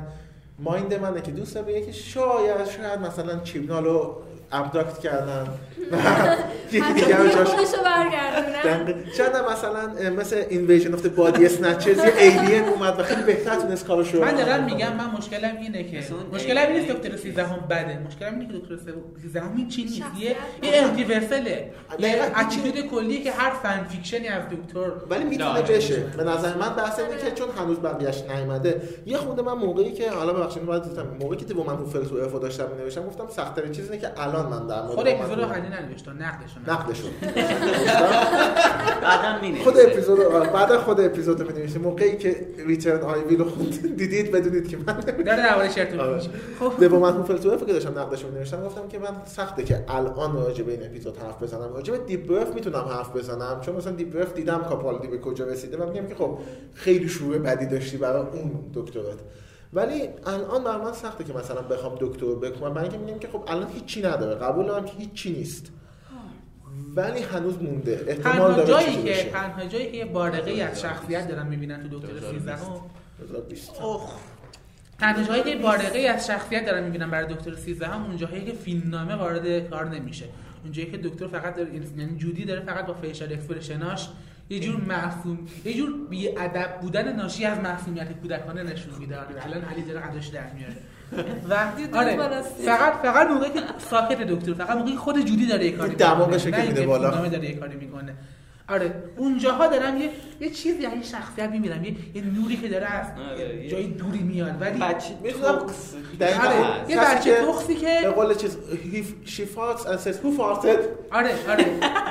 [0.60, 4.16] mind منه که دوست دارم بگه که شاید شاید مثلا چیبنالو
[4.52, 5.48] abduct کردن
[5.92, 5.96] و
[6.76, 7.48] یکی دیگه رو جاش.
[9.18, 13.86] شاید هم مثلا مثل Invasion of Body Snatchers یه alien اومد و خیلی بهتر تونست
[13.86, 14.96] کارشو من دارم میگم.
[14.96, 18.60] من مشکلم اینه که مشکلم این نیست ای- دکتر 13 هم بده مشکلم اینه که
[18.60, 18.78] دکتر
[19.22, 21.72] 13 هم چی نیست یه انتیورسله.
[22.40, 25.62] اتیتود کلیه که هر فن فیکشنی از دکتر ولی می‌تونه.
[25.62, 29.92] بشه به نظر من بحث اینه که چون هنوز بقیه‌اش نیومده یه خونده من موقعی
[29.92, 33.02] که حالا ببخشید بعد گفتم موقعی که تو من تو فرس و افو داشتم می‌نوشتم
[33.06, 36.74] گفتم سخت‌ترین چیز اینه که الان من در مورد خود اپیزود آخری ننوشتن نقدش رو
[36.74, 37.08] نقدشو
[39.02, 39.64] بعدم می‌نویسه.
[39.64, 40.20] خود اپیزود
[40.54, 41.82] بعد خود اپیزود رو می‌نویسیم.
[41.82, 46.22] موقعی که ریترن آیویل رو خوند دیدید بدونید که من داره درباره شرط آره.
[46.60, 46.74] خب.
[46.80, 50.64] دومن هوفل تو که داشتم نقدش رو نوشتم گفتم که من سخته که الان راجع
[50.64, 51.74] به این اپیزود حرف بزنم.
[51.74, 53.62] راجع به دیپ برف می‌تونم حرف بزنم.
[53.62, 55.78] چون مثلا دیپ برف دیدم کاپالدی به کجا رسیده.
[55.78, 56.38] و میگم که خب
[56.74, 59.20] خیلی شروع بدی داشتی برای اون دکترات.
[59.74, 63.44] ولی الان بر من سخته که مثلا بخوام دکتر بکنم برای اینکه میگم که خب
[63.48, 64.36] الان هیچی نداره.
[64.36, 65.72] قبول دارم که هیچی نیست.
[66.96, 68.06] ولی هنوز مونده.
[68.08, 69.30] احتمال داره جایی که.
[69.32, 72.82] تنها جایی که بارقه ای از شخصیت دارن می‌بینن تو دکتر 13 هم
[73.20, 73.72] 2020.
[75.00, 78.46] تنها جایی که بارقه ای از شخصیت دارن می‌بینن برای دکتر 13 هم اون جایی
[78.46, 80.26] که فیلمنامه وارد کار نمیشه.
[80.64, 84.10] اون جایی که دکتر فقط داره یعنی جودی داره فقط با فیشال اکسپرشناش
[84.52, 89.64] یه جور معصوم یه جور بی ادب بودن ناشی از معصومیت کودکانه نشون میده الان
[89.64, 90.76] علی داره قدش در میاره
[91.50, 92.42] و دیدی آره.
[92.66, 93.60] فقط فقط موقعی که
[93.90, 97.28] ساکت دکتر فقط موقعی که خود جودی داره یه کاری دماغش می‌کنه، که میده بالا.
[97.28, 98.14] داره یه کاری می‌کنه
[98.72, 102.86] آره اونجاها دارم یه یه چیزی از این شخصیت می‌بینم یه یه نوری که داره
[102.86, 105.94] از آره، جای دوری میاد ولی بچه توکس.
[106.22, 108.58] آره یه بچه که- تخصی به که قول چیز
[109.86, 110.80] and says who farted
[111.12, 111.66] آره آره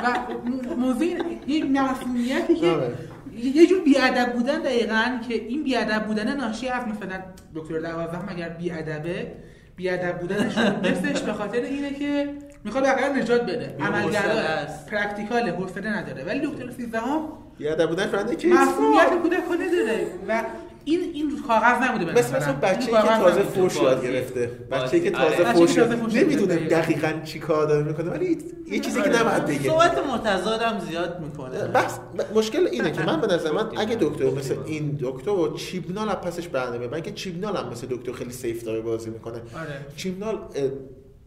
[0.05, 2.95] و موضوع این- یه معصومیتی که آره.
[3.37, 7.23] یه جور بیادب بودن دقیقا که این بیادب بودن ناشی از مثلا
[7.55, 9.33] دکتر دوازده مگر بیادبه
[9.81, 12.29] بیادب بودنشون نصفش به خاطر اینه که
[12.65, 13.77] می‌خواد بقیه نجات بده.
[13.81, 14.87] عملگرا است.
[14.91, 16.25] پرکتیکاله حوصله نداره.
[16.25, 17.21] ولی دکتر سیزدهم
[17.59, 20.43] یادم بودن فرنده که مفهومیت کودکانه داره و
[20.85, 22.37] این این رو کاغذ نبوده به مثل.
[22.37, 23.43] مثلا بچه‌ای این که تازه.
[23.43, 23.77] فوش.
[23.77, 25.11] یاد گرفته بچه‌ای که.
[25.11, 25.53] تازه.
[25.53, 25.79] فوش
[26.15, 26.57] نمی‌دونه.
[26.57, 29.21] دقیقاً چی کار داره می‌کنه ولی یه چیزی که آره.
[29.21, 33.69] نباید بگه صحبت متضادم زیاد می‌کنه بحث ب- مشکل اینه که من به نظر من
[33.77, 37.87] اگه دکتر مثل این دکتر و چیبنال از پسش برنامه من که چیبنال هم مثل
[37.91, 40.39] دکتر خیلی سیف داره بازی می‌کنه آره چیبنال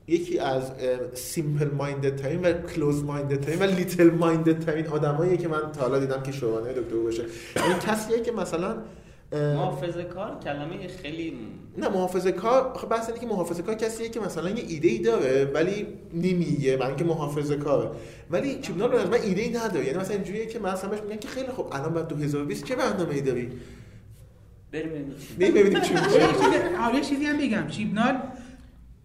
[0.08, 0.72] یکی از
[1.14, 5.82] سیمپل مایندد ترین و کلوز مایندد ترین و لیتل مایندد ترین آدمایی که من تا
[5.82, 7.24] حالا دیدم که شورانه دکتر بشه
[7.56, 8.76] این کسیه که مثلا
[9.34, 11.38] محافظه کار کلمه خیلی
[11.78, 14.98] نه محافظه کار خب بحث اینه که محافظه کار کسیه که مثلا یه ایده ای
[14.98, 17.90] داره ولی نمیگه برای اینکه محافظه کاره.
[18.32, 21.18] ولی چیبنال به نظر من ایده ای نداره یعنی مثلا اینجوریه که من بهش میگم
[21.20, 23.52] که خیلی خوب الان بعد 2020 چه برنامه‌ای داری؟
[24.72, 26.28] بریم ببینیم چی میشه
[26.86, 27.68] آره، چیزی هم بگم.
[27.68, 28.18] چیبنال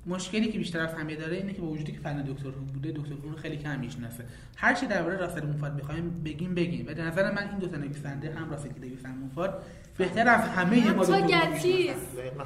[0.06, 3.14] مشکلی که بیشتر از همه داره اینه که با وجودی که فن دکتر بوده دکتر
[3.22, 4.24] رو خیلی کم می‌شناسه.
[4.56, 6.86] هر چی درباره راسل موفات بخوایم بگیم بگیم.
[6.88, 8.68] و در نظر من این دو تا نویسنده هم راسل
[9.04, 9.62] هم موفات
[9.98, 11.90] بهتر از همه ما حتی گتیس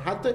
[0.05, 0.29] حتی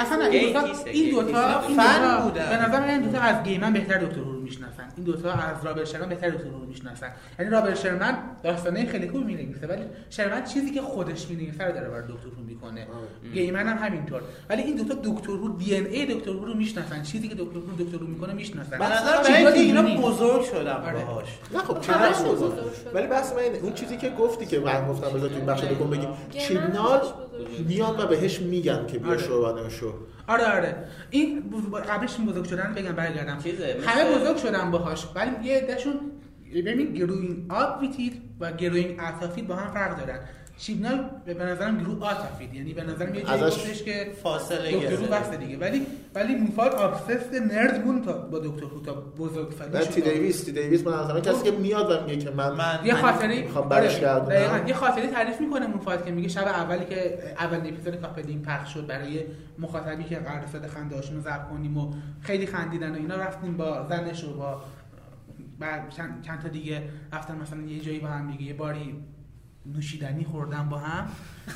[0.00, 0.24] اصلا.
[0.24, 0.90] این دوتا گیتیسه.
[0.90, 2.48] این فن بودن.
[2.50, 4.88] به نظر من این دوتا از گیمن بهتر دکتر رو می‌شناسن.
[4.96, 7.12] این دوتا از رابرت شرمن بهتر دکتر رو می‌شناسن.
[7.38, 11.88] یعنی رابرت شرمن داستانه خیلی خوب می‌نویسه ولی شرمن چیزی که خودش می‌نویسه رو داره
[11.88, 12.86] برای دکتر هو می‌کنه.
[13.34, 14.22] گیمن هم همینطور.
[14.50, 17.02] ولی این دوتا دکتر هو دی ان ای دکتر رو می‌شناسن.
[17.02, 18.78] چیزی که دکتر هو دکتر هو می‌کنه می‌شناسن.
[18.78, 19.82] به نظر چیزی من اینا.
[19.82, 21.04] بزرگ شدم آره.
[21.04, 21.38] باهاش.
[21.54, 22.52] نه خب چرا بزرگ.
[22.94, 23.58] ولی بحث من اینه.
[23.58, 26.08] اون چیزی که گفتی که من گفتم بذار تو این بخش دوم بگیم
[26.48, 26.72] شده.
[27.68, 29.18] میان و بهش میگن که بیا آره.
[29.18, 29.94] شورانه شو
[30.28, 31.42] آره آره این
[31.88, 33.38] قبلش این بزرگ شدن بگم برگردم
[33.86, 35.94] همه بزرگ شدن باهاش ولی یه عدهشون
[36.54, 40.20] ببین گروین آب ویتید و گروین اتافید با هم فرق دارن
[40.58, 44.72] شیبنال به به نظرم گروه آتافید یعنی به نظرم یه جایی ازش گفتش که فاصله
[44.72, 45.58] دکتر رو گرفت بسته دیگه.
[45.58, 50.44] ولی ولی موفاد آبسست نرد بود تا با دکتر رو تا بزرگ نه تی دیویس
[50.44, 53.68] تی دیویس من نظرم کسی که میاد و میگه که من من یه خاطری می‌خوام
[53.68, 54.68] برش آره، گردونم.
[54.68, 58.86] یه خاطری تعریف می‌کنه موفاد که میگه شب اولی که اول اپیزود کاپدین پخش شد
[58.86, 59.24] برای
[59.58, 63.56] مخاطبی که قرار صد خنده هاشون رو ضبط کنیم و خیلی خندیدن و اینا رفتیم
[63.56, 64.56] با زنش و با
[66.22, 68.96] چند تا دیگه رفتن مثلا یه جایی با هم دیگه یه باری
[69.66, 71.08] نوشیدنی خوردن با هم.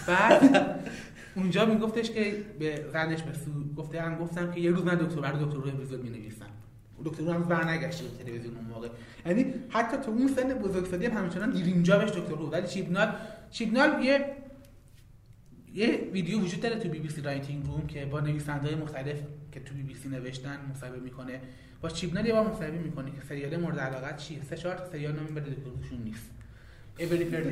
[0.07, 0.42] بعد
[1.37, 3.33] اونجا میگفتش که به زنش به
[3.77, 6.47] گفته هم گفتم که یه روز من دکتر برای دکتر رو اپیزود می‌نویسم.
[7.05, 8.88] دکتر رو هم برنگشته به تلویزیون اون موقع.
[9.27, 13.12] یعنی حتی تو اون سن بزرگسالی هم همچنان دیرینجا بهش دکتر رو ولی چیبنال
[13.51, 14.37] چیبنال یه
[15.75, 19.16] یه ویدیو وجود داره تو بی بی سی writing room که با نویسنده‌های مختلف
[19.53, 21.40] که تو بی بی سی نوشتن مصاحبه می‌کنه.
[21.81, 25.27] با چیبنال یه بار مصاحبه می‌کنه که سریال مورد علاقت چیه؟ سه چهار سریال نام
[25.27, 26.36] بده دکتر هو توشون نیست.
[26.99, 27.47] اوری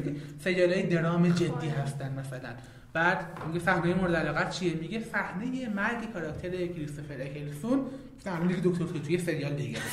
[0.45, 2.49] سریال های درام جدی هستن مثلا.
[2.93, 7.81] بعد میگه صحنه مورد علاقت چیه؟ میگه صحنه مرگ کاراکتر کریستوفر اکلسون
[8.49, 9.79] دیگه دکتر هو توی سریال دیگه.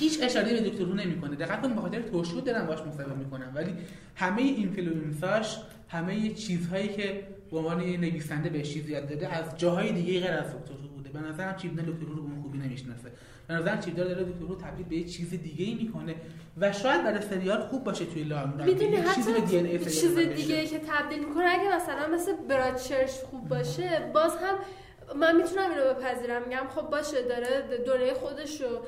[0.00, 1.36] هیچ اشاره به دکتر هو نمی‌کنه.
[1.36, 3.74] دقت کن به خاطر توشود دارن باش مصاحبه می‌کنن ولی
[4.14, 5.56] همه influence اش
[5.88, 10.46] همه چیزهایی که به عنوان نویسنده بهش چیز یاد داده از جاهای دیگه غیر از
[10.46, 11.10] دکتر هو بوده.
[11.10, 13.10] به نظرم چیبنال دکتر رو به اون خوبی نمی‌شناسه.
[13.52, 16.14] به نظرم چیبنال داره دکتر رو تبدیل به یه چیز دیگه ای می‌کنه
[16.58, 18.62] و شاید برای سریال خوب باشه توی run.
[18.66, 20.46] می‌دونی چیزی به دی ای حتی سریال چیز.
[20.46, 24.58] دیگه که تبدیل می‌کنه اگه مثلا مثل برادچرچ خوب باشه باز هم
[25.20, 26.42] من می‌تونم اینو بپذیرم.
[26.48, 28.80] میگم خب باشه داره دنیای خودشو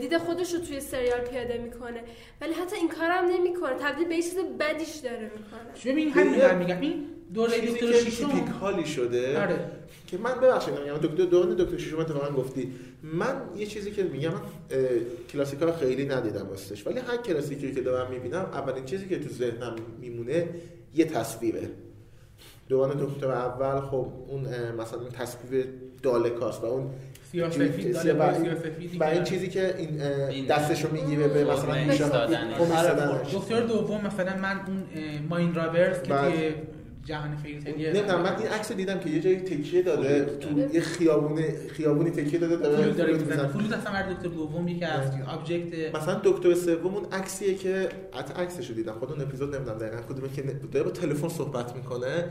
[0.00, 2.00] دید خودش رو توی سریال پیاده می‌کنه.
[2.40, 3.74] ولی حتی این کارم نمی‌کنه.
[3.74, 5.92] تبدیل به یه چیز بدیش داره می‌کنه.
[5.92, 6.80] ببین همین میگم.
[6.80, 9.58] این دوره دکتر که شیشم تیپیکالی شده آره
[10.06, 14.30] که من ببخشید میگم دکتر دوران دکتر شیشم اتفاقا گفتی من یه چیزی که میگم
[14.30, 14.40] من
[15.32, 19.28] کلاسیکا رو خیلی ندیدم راستش ولی هر کلاسیکی که دارم می‌بینم اولین چیزی که تو
[19.28, 20.48] ذهنم میمونه
[20.94, 21.70] یه تصویره
[22.68, 24.40] دوران دکتر اول خب اون
[24.78, 25.66] مثلا تصویر
[26.02, 26.90] دالکاست و اون
[29.00, 29.74] و این چیزی که
[30.30, 32.56] این دستشو می‌گیره به مثلا پیشان دادنش.
[32.56, 33.24] فرمش آره،.
[33.34, 34.84] دکتر دوم مثلا من اون
[35.28, 36.08] ماین رابرز که.
[36.08, 36.52] توی
[37.04, 41.42] جهان فیلتری نمی‌دونم من این عکس دیدم که یه جایی تکیه داده تو یه خیابون
[41.68, 43.48] خیابونی تکیه داده داره فلوت داره می‌زنه.
[43.48, 45.94] فلوت اصلا برای دکتر دوم یکی از آبجکت.
[45.94, 48.92] مثلا دکتر سوم اون عکسیه که حتی عکسش رو دیدم.
[48.92, 49.96] خود اون اپیزود نمی‌دونم دقیقاً.
[50.08, 52.24] کدومه که داره با تلفن صحبت می‌کنه.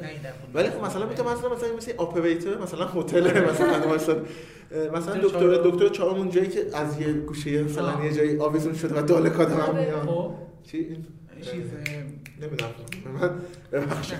[0.53, 4.15] ولی خب مثلا می‌تونه مثلا مثلا مثل اپراتور مثلا هتل مثلا واسه
[4.95, 6.15] مثلا دکتر دکتر چهارم.
[6.15, 9.85] اون جایی که از یه گوشه مثلا یه جایی آویزون شده و دالکا هم آره.
[9.85, 10.05] میاد.
[10.05, 10.31] خب.
[10.63, 10.97] چی؟
[11.41, 11.65] چیز
[12.41, 12.71] نمی‌دونم.
[14.01, 14.15] شم.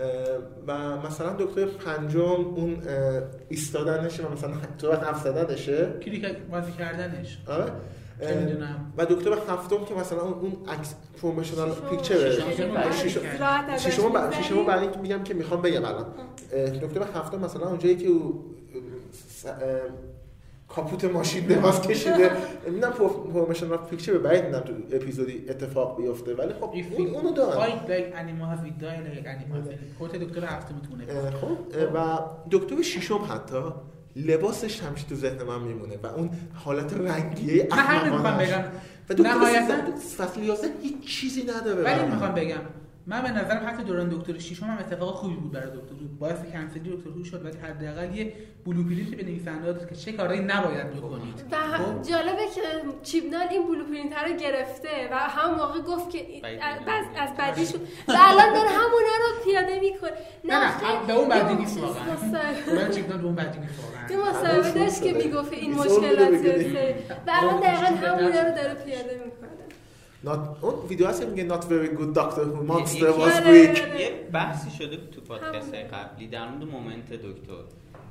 [0.00, 5.92] اه، و مثلا دکتر پنجم اون اه، ایستادنشه و مثلا تو وقت حرف زدنشه.
[6.04, 7.38] کلیک بازی کردنش.
[7.46, 7.72] آره.
[8.96, 11.70] و دکتر هفتم که مثلا اون اون عکس پروموشنال.
[11.90, 13.10] پیکچر می‌گذری.
[14.30, 16.06] ششم برای اینکه میگم که می‌خوام بگم الان.
[16.82, 18.44] نکته هفتم مثلا اونجایی که او
[20.74, 22.30] کاپوت ماشین لباس کشیده
[22.68, 27.66] نمی‌دونم پروموشنال پیکچر به بعید می‌دونم تو اپیزودی اتفاق بیفته ولی خب اون اونو دارن
[27.66, 29.98] fight like animals, we die like animals.
[29.98, 31.56] کوت دکتر هفتمتونه اه، خب
[31.94, 32.18] و
[32.50, 33.62] دکتر ششم حتی
[34.16, 37.68] لباسش همیشه تو ذهن من میمونه و اون حالت رنگیه.
[38.40, 38.64] بگم
[39.08, 42.10] و دکتر فصل 11 هیچ چیزی نداره ولی.
[42.10, 42.60] می‌خوام بگم
[43.06, 45.94] من به نظرم حتی دوران دکتر شیشم هم اتفاق خوبی بود برای دکتر.
[46.00, 48.32] هو باعث کنسلی دکتر هو شد ولی حداقل یه
[48.66, 51.44] blueprint به نویسنده داد که چه کارهایی نباید بکنید.
[51.52, 52.60] و خب؟ جالبه که
[53.02, 57.04] چیبنال این blueprint رو گرفته و هم موقع گفت که بعید از.
[57.16, 60.10] از بعدیش و الان داره همونا رو پیاده می‌کنه.
[60.44, 62.02] نه نه به اون بعدی یه نیست واقعا.
[62.76, 64.08] من چیکار به اون بعدی نیست واقعا.
[64.08, 66.32] تو مصاحبه داشت که می‌گفت این مشکلات
[67.26, 68.40] و الان دقیقا زور همونا.
[68.40, 69.43] رو داره پیاده می‌کنه.
[70.24, 74.00] Not- اون ویدیو هست که میگه not very good doctor who monster یکی- was weak.
[74.00, 75.74] یه بحثی شده تو پادکست.
[75.74, 77.52] قبلی در مورد مومنت دکتر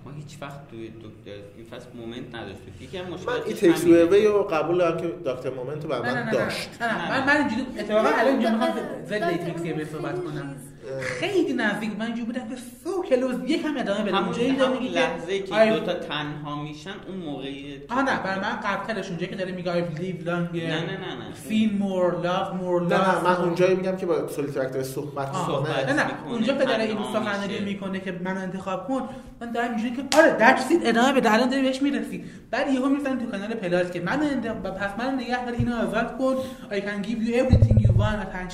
[0.05, 3.85] ما هیچ وقت توی دکتر این فصل مومنت نداشتیم یکی از من مشکلاتش این تکس
[4.25, 7.37] رو قبول دارم که دکتر مومنت رو بر من نه داشت نه نه من من
[7.37, 8.71] اینجوری اتفاقا الان اینجا می‌خوام
[9.05, 10.55] ضد خیلی صحبت کنم.
[11.01, 11.91] خیلی نزدیک.
[11.99, 15.39] من اینجوری بودم که سو کلوز یکم ادامه بدم همون اونجایی داره همون میگه لحظه
[15.39, 19.35] که I- دو تا تنها میشن اون موقعی آها نه برای من قبلترش اونجایی که
[19.35, 20.55] داره میگه I live longer.
[20.55, 21.33] نه نه نه نه.
[21.49, 25.47] Feel more love more نه نه من اونجایی میگم که با سولیترکتور صحبت آه.
[25.47, 25.89] صحبت.
[25.89, 27.59] نه نه می‌کنه، اونجا پدر این تنها سخنرانی.
[27.59, 29.01] می‌کنه که من انتخاب کن.
[29.41, 31.33] من دارم اینجوری که آره دکس ادامه بده.
[31.33, 32.23] الان داری بهش می‌رسی.
[32.51, 36.17] بعد یهو می‌رسن تو کانال پلاس که من انتخاب پس من نگه دار اینو آزاد
[36.17, 36.35] کن.
[36.71, 37.82] I can give you everything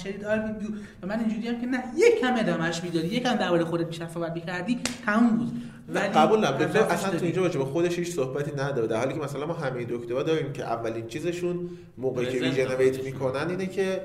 [0.02, 0.72] share it all with you
[1.04, 4.34] و من اینجوری هم که نه یک کم ادامهش می‌دادی یکم درباره خودت بیشتر صحبت
[4.34, 5.52] می‌کردی تموم بود.
[5.90, 7.26] نه ولی قبول نم دکتر اضافهش اصلا تو.
[7.26, 8.88] اینجا راجع به خودش هیچ صحبتی نداره.
[8.88, 13.04] در حالی که مثلا ما همه دکترها داریم که اولین چیزشون موقعی که regenerate.
[13.04, 14.02] می‌کنن اینه که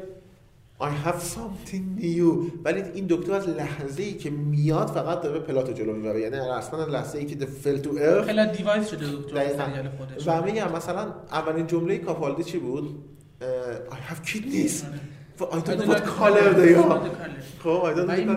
[0.80, 2.52] I have something new.
[2.64, 6.20] ولی این دکتر از لحظه ای که میاد فقط داره plot و جلو می‌بره.
[6.20, 10.28] یعنی اصلا لحظه ای که the fell to earth خیلی device شده دکتر خودش.
[10.28, 13.04] و میگم مثلا اولین جمله کاپالدی چی بود؟
[13.90, 14.72] I have kidneys.
[15.40, 17.00] I don't know what color they are
[17.62, 18.34] خب I don't و know این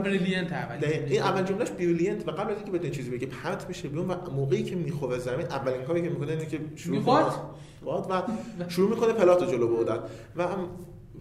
[0.78, 1.06] دقیقاً.
[1.08, 4.16] این اول جملهش brilliant و قبل از اینکه بتونه چیزی بگه پرت میشه بیرون و
[4.32, 7.36] موقعی که می‌خوره زمین اولین کاری که می‌کنه اینه که شروع می‌خواد؟ کنه.
[7.84, 8.22] what و
[8.70, 10.00] شروع می‌کنه plot و جلو بردن.
[10.36, 10.70] و هم-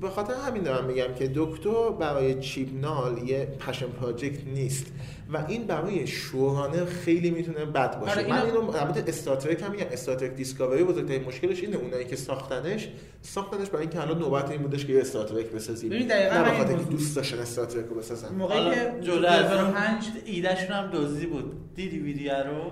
[0.01, 4.87] به خاطر همین دارم میگم که دکتر برای چیبنال یه passion project نیست
[5.33, 8.13] و این برای showrunner خیلی می‌تونه بد باشه.
[8.13, 9.85] آره، من اینو- البته استارترک هم میگم.
[9.93, 11.77] استارترک دیسکاوری بزرگترین مشکلش اینه.
[11.77, 12.89] اونایی که ساختنش
[13.23, 15.91] ساختنش برای اینکه الان نوبت این بودش که یه استارترک بسازیم.
[15.91, 16.91] ببین دقیقاً نه به همین خاطر اینکه.
[16.91, 18.35] دوست داشتن استارترک رو بسازن.
[18.35, 21.53] موقعی که اون 2005 ایدهشون هم دزدی بود.
[21.75, 22.71] دیدی ویدیو رو؟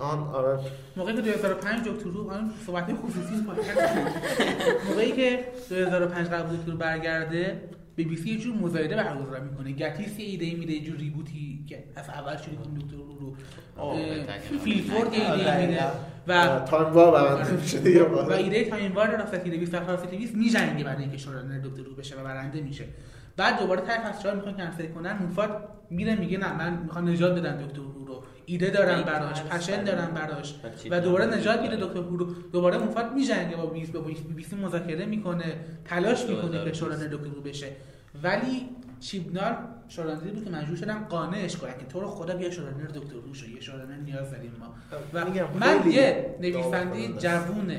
[0.00, 0.58] آن آره.
[0.96, 3.96] موقعی که 2005 دکتر رو آن صحبت خصوصی پادکست
[4.88, 7.60] موقعی که 2005 قرار بود دکتر رو برگرده
[7.96, 9.72] بی بی سی یه جور مزایده برگزار می‌کنه.
[9.72, 13.34] گتیس یه ایده میده یه جور reboot ی که از اول شروع کنیم دکتر رو.
[14.64, 15.82] فیلفورد یه ایده آره، میده.
[16.26, 20.18] و و تایم وار برنده میشه دیگه و ایده تایم وار را فتیله 20 فتیله
[20.18, 22.84] 20 میجنگه برای اینکه شورانر دکتر رو بشه و برنده میشه.
[23.36, 25.18] بعد دوباره ته فصل 4 می‌خوان کنسل کنن.
[25.18, 28.22] موفاد میره میگه نه من می‌خوام نجات بدم دکتر رو رو.
[28.48, 30.54] ایده دارم براش پشن دارم براش.
[30.90, 34.00] و دوباره نجات میده دکتر رو دوباره موفاد میجنگه با بیس با
[34.36, 37.66] بیس مذاکره می‌کنه تلاش می‌کنه که شورانر دکتر رو بشه.
[38.22, 38.68] ولی
[39.00, 39.58] چیبنار
[39.88, 43.34] شورانری بود که مجبور شدم قانعش کنم که تو رو خدا بیا شورانر دکتر رو
[43.34, 44.74] شو یه شورانر نیاز داریم ما.
[45.12, 47.18] و میگم من یه نویسنده کننده است.
[47.18, 47.76] جوون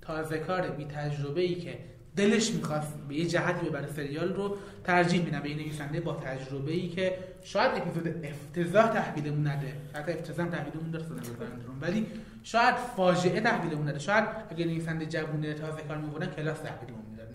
[0.00, 1.78] تازه کار بی تجربه ای که
[2.16, 6.72] دلش می‌خواست به یه جهتی ببره سریال رو ترجیح میدم به یه نویسنده با تجربه
[6.72, 9.72] ای که شاید اپیزود افتضاح تحویلمون نده.
[9.94, 12.06] حتی افتضاح تحویلمون سنت بزرگترون ولی
[12.42, 13.98] شاید فاجعه تحویلمون نده.
[13.98, 17.28] شاید اگه نویسنده جوون تازه کار میبودن کلاس تحویلمون می‌داد.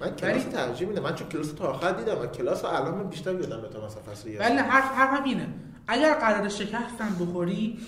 [0.00, 1.02] من کلاس ترجیح میدم.
[1.02, 4.02] من چون کلاس تا آخر دیدم و کلاس رو الان من بیشتر یادم تا مثلا
[4.02, 5.48] فصل یه ولی حرف حرفم اینه.
[5.86, 7.78] اگر قرار شکستم بخوری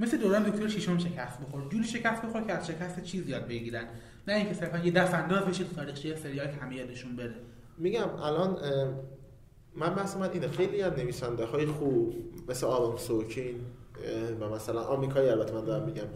[0.00, 1.68] مثل دوران دکتر شیشم شکست بخور.
[1.68, 3.84] جوری شکست بخور که از شکست چیز یاد بگیرن.
[4.28, 7.34] نه اینکه صرفا یه دست انداز بشه تو تاریخچه سریال که همه یادشون بره.
[7.78, 8.58] میگم الان
[9.76, 12.14] من بحث من اینه خیلی از نویسنده های خوب
[12.48, 13.54] مثل آرام سورکین
[14.40, 16.06] اه، و مثلا آمریکایی البته من دارم میگم.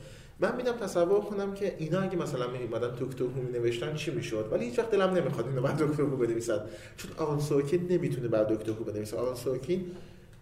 [0.41, 4.65] من میدم تصور کنم که اینا اگه مثلا میمدن دکتر هو نوشتن چی می‌شد؟ ولی
[4.65, 6.61] هیچ وقت دلم نمی‌خواد اینو بعد دکتر هو بنویسن.
[6.97, 9.17] چون آرون سورکین نمی‌تونه بعد Doctor Who بنویسه.
[9.17, 9.91] آرون سورکین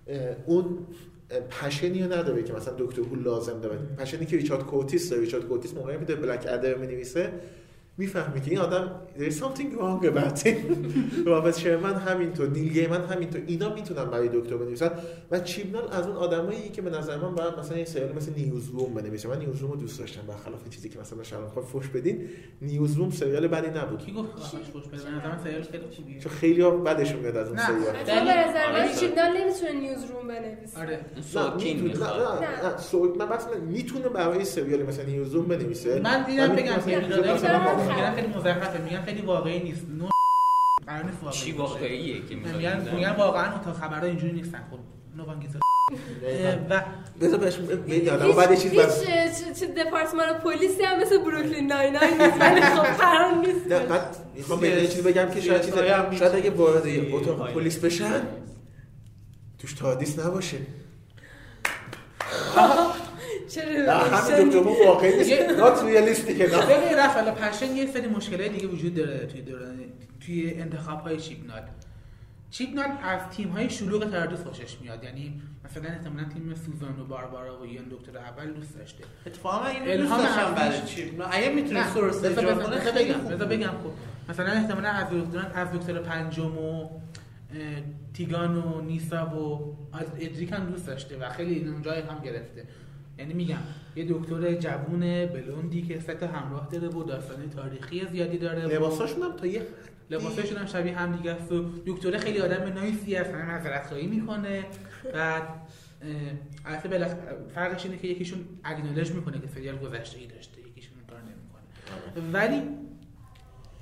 [0.06, 0.78] اه، اون
[1.50, 3.78] passion ی رو نداره که مثلا Doctor Who لازم داره.
[3.98, 5.22] passion ی که ریچارد کورتیس داره.
[5.22, 7.32] ریچارد کورتیس موقعی که Blackadder می‌نویسه
[8.00, 10.56] می‌فهمی که این آدم there is something wrong about him.
[11.30, 14.90] رابرت شرمن همینطور نیل گیمن همینطور اینا می‌تونن برای دکتر بنویسن.
[15.30, 18.94] و چیبنال از اون آدمایی که به نظر من باید مثلا یه سریال مثل Newsroom
[18.94, 19.28] بنویسه.
[19.28, 22.28] من Newsroom رو دوست داشتم برخلاف چیزی که مثلا شما می‌خواد فوش بدین
[22.62, 23.98] نیوز روم سریال بدی نبود.
[23.98, 26.20] کی گفت خیلی خوبیه.
[26.20, 27.66] چون خیلی ها بدشون میاد از اون نه.
[27.66, 27.82] سریال.
[28.06, 28.94] چون به نظر من آره.
[29.00, 30.80] چیبنال نمی‌تونه نیوز روم بنویسه.
[30.80, 31.00] آره.
[31.16, 36.00] نه سوکین نه نه نه سو- من بس می‌تونه برای سریال مثلا نیوز روم بنویسه.
[36.04, 37.00] من دیدم بگم مثلا
[37.94, 40.09] میگن خیلی مزخرفه میگن خیلی واقعی نیست نو
[40.87, 41.53] قرار نیست واقعی چی.
[41.53, 44.79] واقعیه که میگن میگن واقعا تا خبرها اینجوری نیستن خب
[45.16, 45.59] نو وانگیز و
[47.20, 47.59] بذار بهش
[48.09, 52.61] آدم بعد یه چیز هیچ بس دپارتمان پلیسی هم مثل بروکلین ناین ناین نیست ولی
[52.61, 55.74] خب قرار نیست نه بعد می‌خوام یه چیزی بگم که شاید چیز
[56.18, 56.83] شاید اگه وارد.
[57.12, 57.53] اتاق.
[57.53, 58.22] پلیس بشن
[59.59, 60.57] توش تادیس نباشه
[63.50, 65.30] چرا همین دکتر واقعی نیست.
[65.30, 66.66] یه- نات ریالیستیکه نه.
[66.66, 69.78] ببین پشن یه سری مشکلات دیگه وجود داره توی دوران
[70.26, 71.62] توی انتخاب های چیپنال
[72.50, 75.04] چیپنال از تیم های شلوغ تردوس خوشش میاد.
[75.04, 79.04] یعنی مثلا احتمالا تیم سوزان و باربارا و یان دکتر اول دوست داشته.
[79.26, 80.58] اتفاقا من اینو الهام دوست داشتم افروز.
[80.58, 83.90] برای چی نه اگه می‌تونه نه، سورس کنه بذار خیلی بگم خوب بذار بگم خب
[84.30, 86.88] مثلا احتمالا از دکتر از دکتر پنجم و
[88.14, 92.64] تیگان و نیسا و از ادریک هم دوست داشته و خیلی این اونجا هم گرفته.
[93.20, 93.59] یعنی میگم
[93.96, 99.37] یه دکتر جوون بلوندی که سه همراه داره و داستان تاریخی زیادی داره لباساشون هم
[99.37, 99.66] تا یه
[100.11, 104.06] لباساشون هم شبیه هم دیگه است و دکتر خیلی آدم نایسی هست همه معذرت خواهی
[104.06, 104.64] می‌کنه.
[105.14, 105.42] بعد
[106.64, 111.06] البته بلاخ- فرقش اینه که یکیشون اگنالج می‌کنه که سریال گذشته ای داشته یکیشون این
[111.06, 112.33] کار نمی‌کنه.
[112.33, 112.62] ولی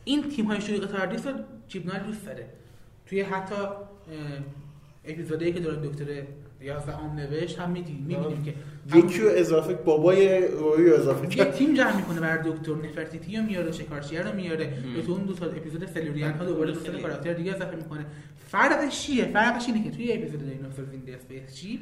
[0.05, 1.33] این تیم های شلوغ TARDIS رو
[1.69, 2.47] چیبنال دوست داره.
[3.07, 3.55] توی حتی
[5.05, 6.23] اپیزودی که داره دکتر
[6.61, 8.55] 11 هم نوشت هم می‌دونیم می‌بینیم که
[8.95, 13.43] یکی رو اضافه بابای روری رو اضافه یه تیم جمع می‌کنه برای دکتر نفرتیتی رو
[13.43, 14.73] میاره شکارچیه رو میاره.
[14.95, 16.99] به تو اون دو تا اپیزود Silurian ها دوباره دو تا.
[16.99, 18.07] کاراکتر دیگه اضافه می‌کنه.
[18.49, 21.81] فرقش چیه؟ فرقش اینه که توی اپیزود Dinosaurs on a Spaceship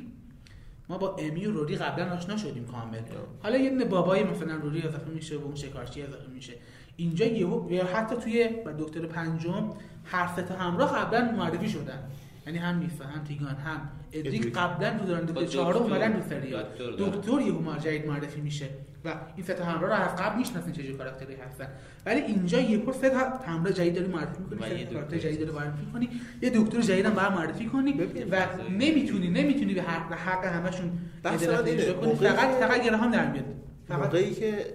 [0.89, 2.99] ما با امی و روری قبلا آشنا شدیم کامل.
[3.43, 6.53] حالا یه دونه بابای مثلا روری اضافه میشه و اون شکارچی اضافه میشه.
[6.97, 9.71] اینجا یهو حتی توی دکتر پنجم
[10.05, 11.99] هر سه تا همراه قبلا معرفی شدن.
[12.47, 13.89] یعنی هم نیسا هم تیگان هم.
[14.13, 14.55] ادریک ادریک.
[14.55, 15.83] قبلا تو دوران دکتر چهارم.
[15.83, 16.65] اومدن تو سریال
[16.99, 18.69] دکتر یهو جدید معرفی میشه
[19.05, 21.69] و این سه تا همراه رو از قبل می‌شناسین چه جور کاراکتری هستن.
[22.07, 25.29] ولی اینجا یه پر سه تا همراه جدید داری معرفی می‌کنی سه کاراکتر دکتر.
[25.29, 26.09] جدید داری معرفی کنی
[26.43, 28.37] یه دکتر جدید هم باید معرفی کنی ببین، و
[28.71, 33.45] نمی‌تونی نمی‌تونی به حق, حق همشون فقط فقط گرهام در میاد.
[33.89, 34.67] فقط که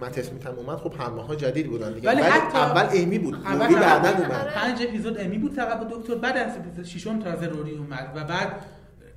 [0.00, 2.08] مت اسمیت هم اومد خب همه ها جدید بودن دیگه.
[2.08, 4.16] ولی ولی حتی- اول ایمی بود اول روری آره.
[4.20, 4.46] اومد.
[4.54, 6.14] پنج اپیزود امی بود فقط با دکتر.
[6.14, 8.66] بعد از اپیزود ششم تازه روری اومد و بعد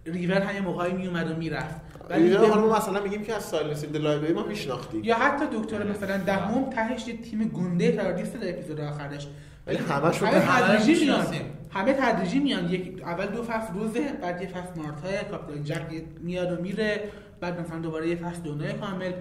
[0.06, 1.76] ریور هم یه موقعی میومد و می‌رفت.
[2.10, 5.04] ولی به- حالا ما مثلا میگیم که از Silence in the Library ما میشناختیم.
[5.04, 9.28] یا حتی دکتر مثلا دهم تهش یه تیم گنده TARDIS در اپیزود آخرش.
[9.68, 11.26] ولی همه رو تدریجی میان.
[11.70, 12.70] همه تدریجی میان.
[12.70, 15.82] یک اول دو فصل روزه بعد یه فصل مارتای کاپیتان جک
[16.22, 17.04] میاد و میره.
[17.44, 19.12] بعد مثلا دوباره یه فصل دونه کامل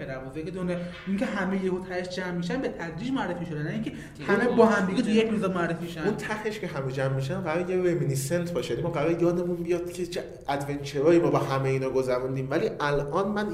[0.45, 3.91] که دونه اینکه همه یهو تهش جمع میشن به تدریج معرفی شدن نه اینکه
[4.27, 7.41] همه با هم دیگه تو یک روز معرفی شن اون تخش که همه جمع میشن
[7.41, 8.81] قرار یه رمیniscent باشه.
[8.81, 12.47] ما قرار یادمون بیاد که چه ادونچرایی ما با همه اینا گذروندیم.
[12.51, 13.47] ولی الان من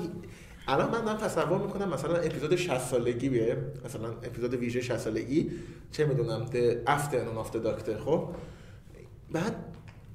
[0.67, 3.57] الان من دارم تصور می‌کنم مثلا اپیزود 60 سالگی بیه.
[3.85, 5.51] مثلا اپیزود ویژه 60 سالگی.
[5.91, 6.45] چه می‌دونم
[6.85, 8.29] Afternoon of the Doctor خب؟
[9.31, 9.55] بعد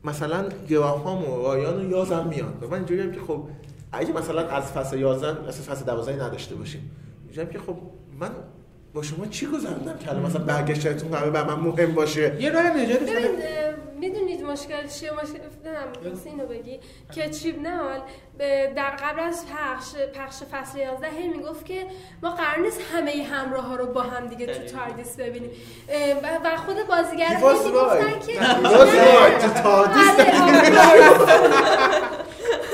[0.04, 3.48] مثلا گراهام و رایان و یازم میان و من اینجوریم که خب
[3.98, 6.90] اگه مثلا از فصل 11 از فصل 12 نداشته باشیم.
[7.24, 7.76] اینجوریم که خب
[8.20, 8.30] من
[8.94, 12.72] با شما چی گذروندم که مثلا برگشتتون قرار بر من مهم باشه؟ یه راه اه،
[14.00, 15.38] می‌دونید مشکل چیه؟ مشکل
[16.26, 16.78] اینو بگی.
[17.14, 18.00] که چیبنال
[18.38, 21.86] به- در قبل از پخش پخش فصل 11 هی می‌گفت که
[22.22, 24.76] ما قرار نیست همه همراه ها رو با هم دیگه تو.
[24.78, 25.50] تاردیس ببینیم.
[26.22, 28.20] و- خود بازیگر می‌گفتن.
[28.26, 28.40] که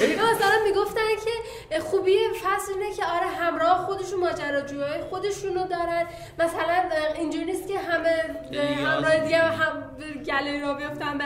[0.00, 6.06] مثلا می‌گفتن که خوبی فصل اینه که آره همراه خودشون ماجراجوهای خودشونو دارن.
[6.38, 6.82] مثلا
[7.14, 8.24] اینجوری نیست که همه
[8.84, 11.24] همراه دیگه هم گله را بیفتن به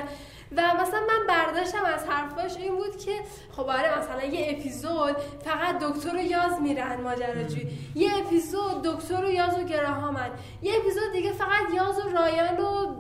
[0.57, 3.13] و مثلا من برداشتم از حرفاش این بود که
[3.57, 9.31] خب آره مثلا یه اپیزود فقط دکتر و یاز میرن ماجراجویی یه اپیزود دکتر و
[9.31, 10.31] یاز و گراهامن
[10.63, 12.95] یه اپیزود دیگه فقط یاز و رایان و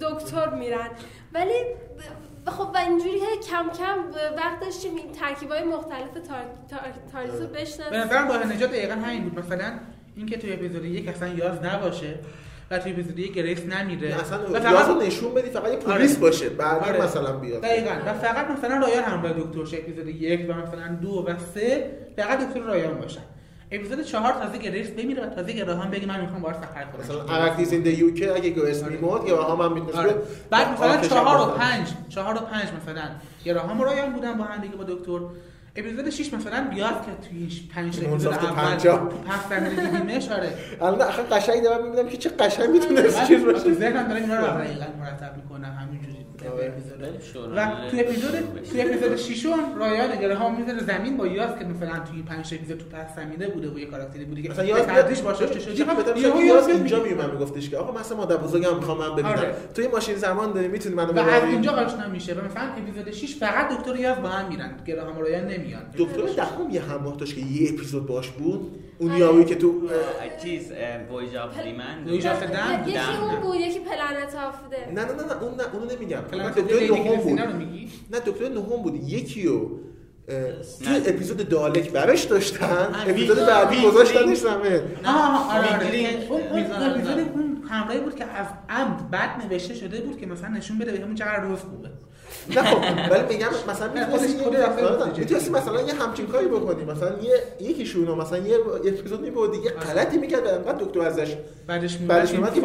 [0.00, 0.90] دکتر میرن.
[1.32, 1.64] ولی
[2.50, 3.98] خب و اینجوری هی کم کم
[4.36, 6.44] وقت داشتیم این ترکیبای مختلف تار...
[6.70, 6.80] تار...
[7.12, 7.94] تاریخ رو به بشناسیم.
[7.94, 9.38] نظرم راه نجات دقیقا همین بود.
[9.38, 9.72] مثلا
[10.16, 12.14] اینکه توی اپیزود یک اصلا یاز نباشه
[12.70, 14.14] و توی اپیزود یک گریس نمیره.
[14.14, 16.20] اصلا و فقط رو نشون بدی فقط یه پلیس آره.
[16.20, 16.48] باشه.
[16.48, 17.02] بعد آره.
[17.02, 17.62] مثلا بیاد.
[17.62, 17.90] دقیقا.
[18.06, 22.48] و فقط مثلا رایان همراه دکتر شه اپیزود یک و مثلا دو و سه فقط
[22.48, 23.22] دکتر رایان باشن
[23.72, 27.00] اپیزود چهار تازه گریس بمیره و تازه گراهام بگه من می‌خوام باهاش سفر کنم.
[27.00, 30.14] مثلا اراکتیز این یوکی اگه گریس میمود یا هم هم می‌تونست آره.
[30.50, 31.50] بعد مثلا چهار و.
[31.50, 33.02] پنج چهار و پنج مثلا.
[33.44, 35.20] گراهام و رایان بودن با هم دیگه با دکتر.
[35.76, 39.08] اپیزود 6 مثلا بیاد که توی این پنج تا اون اپیزود اول پنجاه.
[39.08, 40.52] پس در دیدیمش آره.
[40.80, 43.74] الان آخه قشنگ دارم می‌بینم که چه قشنگ می‌تونست چیز تو باشه.
[43.74, 46.26] ذهنم دارم اینا رو دقیقاً مرتب می‌کنم همینجوری.
[46.48, 46.72] آره.
[47.56, 48.32] و تو اپیزود
[48.70, 52.78] تو اپیزود ششم رایان گراهام می‌ذاره زمین با یاس که مثلا توی پنج تا اپیزود
[52.78, 55.90] تو پس زمینه بوده و یه کاراکتری بوده که مثلا یاد تدریج باشه جیب شد
[55.90, 59.54] مثلا یاس یاس اینجا میومد میگفتش که آقا مثلا مادر بزرگم می‌خوام من ببینم آره.
[59.74, 63.10] توی ماشین زمان داری می‌تونی منو و از ببری اینجا آشنا میشه و مثلا اپیزود
[63.10, 66.80] 6 فقط دکتر و یاس با هم میرن گراهام و رایان نمیان دکتر دهم یه
[66.80, 70.72] همراه داشت که یه اپیزود باش بود اون یاوی که تو اه، چیز
[71.10, 72.98] Voyage of ریمن Voyage of the Damned؟ یکی.
[72.98, 76.20] اون بود یکی Planet of the نه نه نه اون نه اونو نمیگم.
[76.20, 77.40] دکتر نهم بود.
[78.10, 78.94] نه دکتر نهم بود.
[79.08, 79.80] یکی رو
[80.28, 80.90] تو.
[81.06, 82.66] اپیزود Dalek برش داشتن.
[82.66, 86.26] آه، اپیزود بعدی گذاشتنش زمین آها آره آره.
[86.30, 86.40] اون
[86.90, 87.18] اپیزود.
[87.34, 91.14] اون همراهی بود که از عمد بد نوشته شده بود که مثلا نشون بده بهمون
[91.14, 91.88] چقدر رز خوبه.
[92.48, 94.36] نه خب ولی میگم مثلا می‌تونستی.
[95.18, 96.84] می‌تونستی مثلا یه همچین کاری بکنی.
[96.84, 99.80] مثلا یه یکیشون رو مثلا یه اپیزود میبود دیگه آره.
[99.80, 101.36] غلطی می‌کرد و انقدر دکتر ازش
[101.66, 102.60] بعدش بعدش میومد که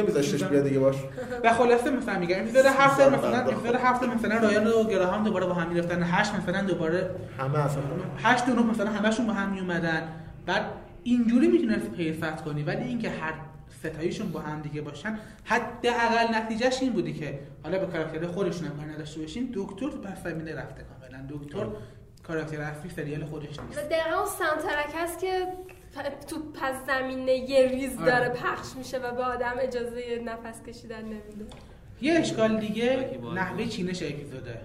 [0.00, 0.96] نمیذاشتش بیاد دیگه باش.
[1.44, 5.54] و خلاصه مثلا میگم اپیزود هفت مثلا اپیزود هفت مثلا رایان و گراهام دوباره با
[5.54, 6.02] هم می‌رفتن.
[6.02, 7.82] هشت مثلا دوباره همه اصلا
[8.22, 10.02] هشت و نه مثلا همشون با هم میومدن
[10.46, 10.62] بعد
[11.02, 12.62] اینجوری می‌تونستی پیفت کنی.
[12.62, 13.32] ولی اینکه هر
[13.78, 18.90] ستاییشون با هم دیگه باشن حداقل نتیجهش این بودی که حالا به کاراکتر خودشون هم
[18.90, 21.66] نداشته باشین دکتر تو پس زمینه رفته کاملا دکتر
[22.22, 25.46] کاراکتر اصلی سریال خودش نیست دقیقا اون soundtrack هست که
[26.28, 28.06] تو پس زمینه یه ریز آره.
[28.06, 31.46] داره پخش میشه و به آدم اجازه نفس کشیدن نمیده
[32.00, 33.10] یه اشکال دیگه.
[33.34, 34.60] نحوه چینش اپیزوده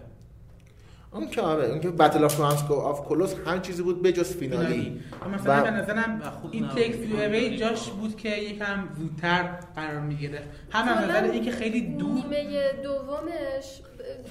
[1.15, 4.67] اون که آره اون که Battle of Ranskoor Av Kolos هر چیزی بود بجز finale.
[4.67, 5.01] finale.
[5.33, 6.67] مثلا به نظرم این.
[6.67, 9.43] تکس یو اوی جاش بود که یکم زودتر
[9.75, 10.41] قرار می‌گیره
[10.71, 13.81] هم از نظر اینکه خیلی دور نیمه دومش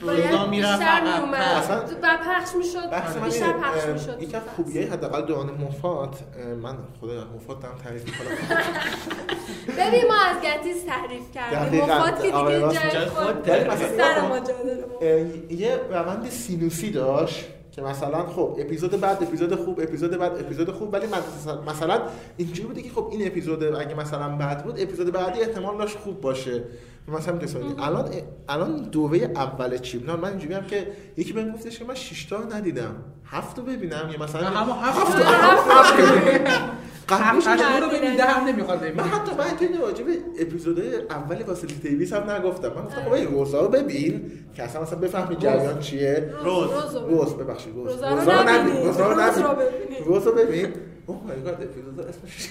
[0.01, 0.83] روزا باید می‌رفت
[2.03, 3.25] و پخش می‌شد.
[3.25, 4.23] بیشتر پخش می‌شد.
[4.23, 6.19] یکی از خوبیای حداقل دوران مفات
[6.63, 8.27] من خدا مفات دارم تعریف می‌کنم.
[9.79, 11.83] ببین ما از گتیز تحریف کردیم.
[11.85, 13.49] مفاد که آره، دیگه راست جای خود
[15.51, 20.93] یه روند سینوسی داشت که مثلا خب اپیزود بعد اپیزود خوب اپیزود بعد اپیزود خوب
[20.93, 22.03] ولی مثلا- مثلا
[22.37, 26.21] اینجوری بوده که خب این اپیزود اگه مثلا بد بود اپیزود بعدی احتمال داشت خوب
[26.21, 26.63] باشه.
[27.09, 27.39] مثلا
[27.79, 28.11] الان
[28.49, 30.87] الان دوره اول چیپنال من اینجوری هم که
[31.17, 32.97] یکی بهم گفتش که من 6 تا رو ندیدم.
[33.27, 34.11] هفت رو ببینم.
[34.13, 36.61] یا مثلا همه هفت هفت
[37.09, 40.79] قبلش رو ببین ده هم نمی‌خواد من ببین حتی من که راجع به اپیزود
[41.11, 42.69] اول واسیلی دیویس هم نگفتم.
[42.69, 46.31] من گفتم بابا این روزا رو ببین که اصلا مثلا بفهمی جریان چیه.
[46.45, 46.71] روز.
[46.71, 47.93] روز رو روز ببخشید روز.
[47.93, 48.43] روزا رو روزا.
[48.43, 48.77] نبین.
[48.77, 49.67] روزا رو روز رو نبین.
[49.67, 50.05] ببینی.
[50.07, 50.69] روز رو ببین.
[51.07, 52.49] اوه مای گاد اپیزود اسمش.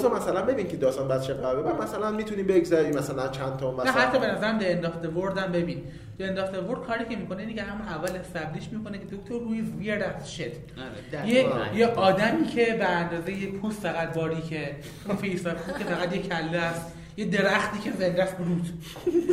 [0.00, 3.84] خب مثلا ببین که داستان بعد چه قراره بعد مثلا می‌تونی بگذری مثلا چند تا
[3.84, 5.82] نه حتی به مثلا نظرم د اند اف د ورد هم ببین.
[6.18, 9.04] د اند اف د ورد کاری که می‌کنه اینه که همون اول استبلیش می‌کنه که
[9.16, 11.28] دکتر روی ویرد از شت آره.
[11.28, 11.46] یه.
[11.74, 14.76] یه آدمی که به اندازه یه پوست فقط باری که
[15.08, 16.86] اون فیسا که فقط یه کله است.
[17.16, 18.68] یه درختی که زنده است برود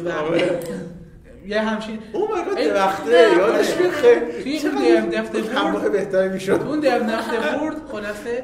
[0.06, 0.60] و آره.
[1.48, 3.12] یه همچین اوه مای گاد درخته.
[3.12, 3.84] یادش آره.
[3.84, 4.22] میخه
[4.62, 6.52] توی اون دفت ورد همراه بهتری می‌شد.
[6.52, 8.44] اون در نفت ورد خلاصه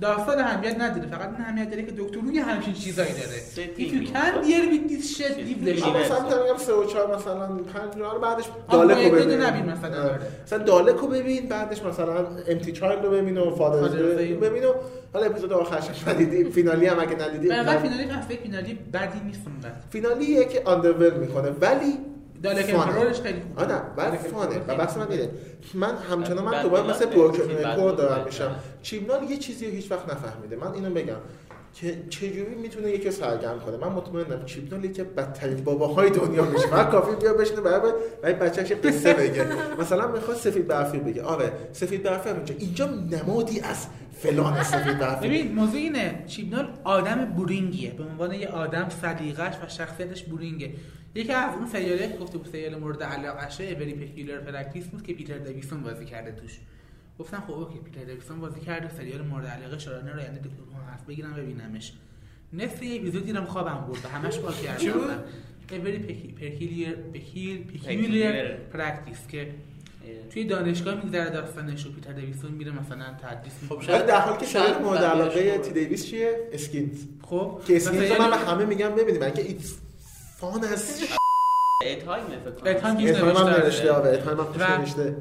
[0.00, 1.08] داستان اهمیت نداره.
[1.08, 3.66] فقط این اهمیت داره که دکتر روی همچین چیزایی داره.
[3.76, 6.04] If you can deal with this shit leave the اما shit.
[6.04, 9.40] مثلا میگم سه و چهار مثلا پنج رو بعدش آه، دالک رو باید ببین.
[9.40, 10.02] نبین مثلا.
[10.02, 10.20] آره.
[10.46, 14.36] مثلا دالک رو ببین بعدش مثلا امتی چایلد رو ببین و فادرز Father's رو.
[14.40, 14.72] ببین و
[15.12, 16.44] حالا اپیزود آخرش ندیدی.
[16.50, 19.40] فینالی هم اگه ندیدی نظر فینالی من فکر فینالی بدی نیست
[19.90, 21.48] فینالیه که آندرول می‌کنه.
[21.60, 21.98] ولی
[22.44, 22.74] دالک.
[22.74, 23.72] امپرورش خیلی خوبه.
[23.72, 24.56] نه ولی دالک فانه.
[24.68, 25.30] و بحث من اینه
[25.74, 27.16] من همچنان من بعد دوباره بعد مثل بعد
[27.62, 28.46] بعد بعد دارم بعد میشم.
[28.46, 28.56] بعد.
[28.82, 30.56] چیمنال یه چیزی رو هیچ وقت نفهمیده.
[30.56, 31.16] من اینو بگم
[31.74, 36.44] که چجوری می‌تونه یکی رو سرگرم کنه؟ من مطمئنم چیپنال یکی از بدترین باباهای دنیا
[36.44, 36.66] میشه.
[36.66, 37.92] فقط کافی بیا بشینه برای
[38.22, 39.46] برای بچه‌ش قصه بگه.
[39.78, 41.22] مثلا می‌خواد سفید برفی بگه.
[41.22, 42.54] آره سفید برفی اینجا.
[42.58, 43.86] اینجا نمادی از
[44.24, 46.24] فلان سفید ببین موضوع اینه.
[46.26, 47.90] چیبنال آدم boring یه.
[47.90, 50.70] به عنوان یه آدم صدیقش و شخصیتش boring ه.
[51.14, 55.02] یکی از اون سریالی که گفته بود سریال مورد علاقشه A Very Peculiar Practice بود
[55.02, 56.58] که پیتر دیویسون بازی کرده توش.
[57.18, 60.92] گفتم خب okay پیتر دیویسون بازی کرده سریال مورد علاقه showrunner ه رو یعنی دکتر
[60.94, 61.92] هست بگیرم ببینمش.
[62.52, 65.22] نصف یه اپیزود دیدم خوابم برد و همش با کردم؟
[65.72, 68.72] A Very Peculiar Peculiar Peculiar.
[68.72, 69.54] Practice که
[70.32, 73.96] توی دانشگاه میگذره داستانش و پیتر دیویسون میره مثلا تدریس خب می‌کنه.
[73.96, 75.58] ولی در حالی که شاید مورد علاقه.
[75.58, 77.04] تی دیویس چیه؟ اسکینز.
[77.22, 79.74] خب که اسکینز رو من به مثلا همه میگم ببینیم من که it's
[80.36, 81.00] fun از
[81.86, 82.70] اتهایم فکر کنم.
[82.70, 83.92] اتهایم هم نوشته.
[83.92, 85.16] آره اتهایم هم نوشته.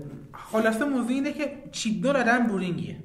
[0.51, 2.95] خلاصه موضوع اینه که چیبنال آدم boring یه.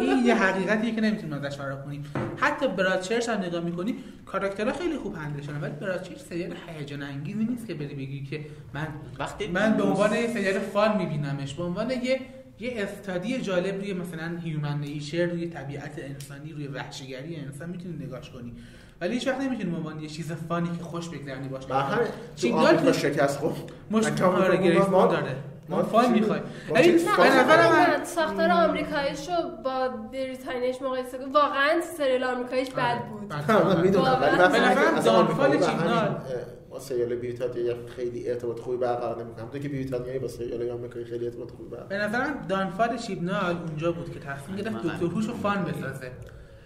[0.00, 2.04] این یه حقیقتیه که نمی‌تونیم ازش فرار کنیم.
[2.36, 3.94] حتی برادچرچ هم نگاه می‌کنی
[4.26, 8.40] کاراکترها خیلی خوب handle شدن ولی برادچرچ سریال هیجان انگیزی نیست که بری بگی که
[8.74, 8.88] من
[9.18, 11.54] وقتی من به عنوان یه سریال فان میبینمش.
[11.54, 12.20] به عنوان یه
[12.60, 18.30] یه استادی جالب روی مثلا هیومن نیچر روی طبیعت انسانی روی وحشیگری انسان می‌تونی نگاش
[18.30, 18.52] کنی.
[19.00, 22.06] ولی هیچ وقت نمی‌تونی به عنوان یه چیز فانی که خوش بگذرونی باش من همین
[22.06, 23.72] تو چینگال آمریکا تو شکست خورد.
[23.90, 24.56] مش من کامل آره
[24.88, 25.36] داره
[25.68, 26.40] ما فان چیز- می‌خوای.
[26.74, 33.04] ولی به نظر من ساختار آمریکاییش رو با بریتانیش مقایسه کنم واقعا سریال آمریکاییش بد
[33.08, 33.32] بود.
[33.32, 34.32] من می‌دونم ولی.
[34.32, 36.18] مثلا به اصلا دانفال اه،
[36.70, 39.48] ما سریال بریتانیا خیلی ارتباط خوبی برقرار نمی‌کنم.
[39.48, 43.92] تو که بریتانیایی با سریال آمریکایی خیلی ارتباط خوبی برقرار به نظرم دانفال چیبنال اونجا
[43.92, 46.10] بود که تصمیم گرفت دکتر هوش رو فان بسازه.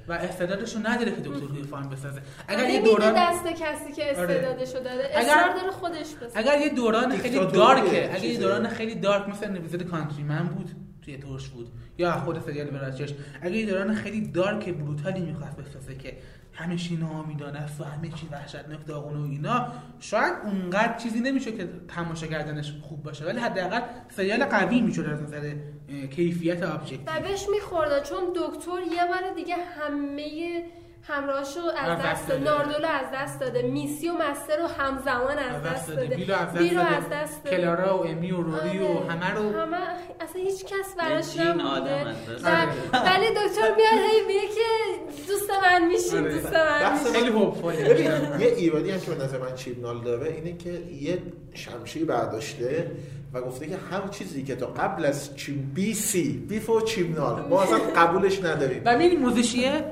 [0.08, 2.22] و استعدادش رو نداره که دکتر هوش فان بسازه.
[2.48, 6.38] اگر یه نمیده دوران دست کسی که استعدادشو داره اگر- اصرار داره خودش بسازه.
[6.38, 8.38] اگر یه دوران خیلی دارکه اگر یه.
[8.38, 10.70] دوران خیلی دارک مثل نویزد کانتری من بود
[11.04, 15.94] توی تورش بود یا خود سریال برادچرچ اگر یه دوران خیلی دارک بروتالی می‌خواست بسازه
[15.94, 16.16] که
[16.54, 19.72] همه چی ناامیدانه است و همه چی وحشتناک داغونه و اینا.
[20.00, 25.22] شاید اونقدر چیزی نمیشه که تماشا کردنش خوب باشه ولی حداقل سریال قوی می‌شد از
[25.22, 25.54] نظر
[26.10, 30.64] کیفیت object و بهش میخورده چون دکتر یه بار دیگه همه
[31.04, 32.44] همراهاشو از دست دست داده.
[32.44, 33.62] ناردولو از دست داده.
[33.62, 36.16] میسی و مستر رو همزمان از دست داده.
[36.16, 36.96] بیلو از دست بیلو داده.
[36.96, 37.56] از دست داده.
[37.56, 39.10] کلارا و امی و روری و آره.
[39.10, 39.76] همه رو همه
[40.20, 46.18] اصلا هیچ کس براش دست و- ولی دکتر میاد هی میگه که دوست من میشین
[46.18, 46.34] آره.
[46.34, 50.70] دوست من خیلی ببین یه ایرادی هم که به نظر من چیبنال داره اینه که
[51.00, 51.18] یه
[51.54, 52.90] شمشیر برداشته
[53.32, 57.40] و گفته که هر چیزی که تا قبل از چیم بی سی بیفور چیبنال.
[57.48, 58.82] ما اصلا قبولش نداریم.
[58.84, 59.84] و این موزیشیه؟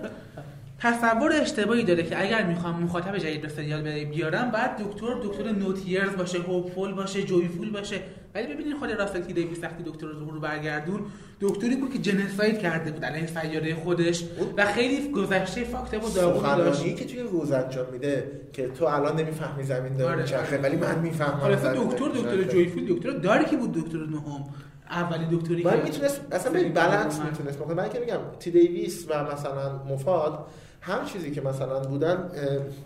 [0.81, 6.17] تصور اشتباهی داره که اگر می‌خوام مخاطب جدید به سریال بیارم بعد دکتر دکتر نوتیرز
[6.17, 8.01] باشه هوپفول باشه جویفول باشه
[8.35, 11.01] ولی ببینید خود راسل تی دیویس وقتی دکتر رو رو برگردون
[11.41, 14.25] دکتری بود که جنساید کرده بود علیه سیاره خودش
[14.57, 19.63] و خیلی گذشته فاکته و داغون که توی روز انجام میده که تو الان نمی‌فهمی
[19.63, 20.23] زمین داره آره.
[20.23, 22.53] میچرخه ولی من می‌فهمم خلاصه زمین دکتر داره دکتر.
[22.53, 24.45] جویفول دکتر دارکی بود دکتر نهم
[24.91, 27.27] اولین دکتری که می‌تونست اصلا داغون.
[27.31, 30.47] می‌تونست بکنه من که میگم تی دیویس و مثلا مفاد
[30.81, 32.31] هم چیزی که مثلا بودن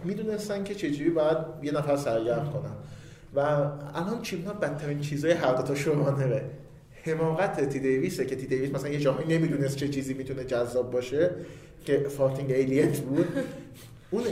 [0.05, 2.75] می‌دونستن که چجوری باید یه نفر سرگرم کنن.
[3.35, 6.51] و الان چیمنا بدترین چیزای هر دو تا شوانره
[7.03, 11.31] حماقت تی دیویسه که تی دیویس مثلا یه جاهایی نمی‌دونست چه چیزی می‌تونه جذاب باشه
[11.85, 13.29] که farting aliens بود.
[14.11, 14.23] اون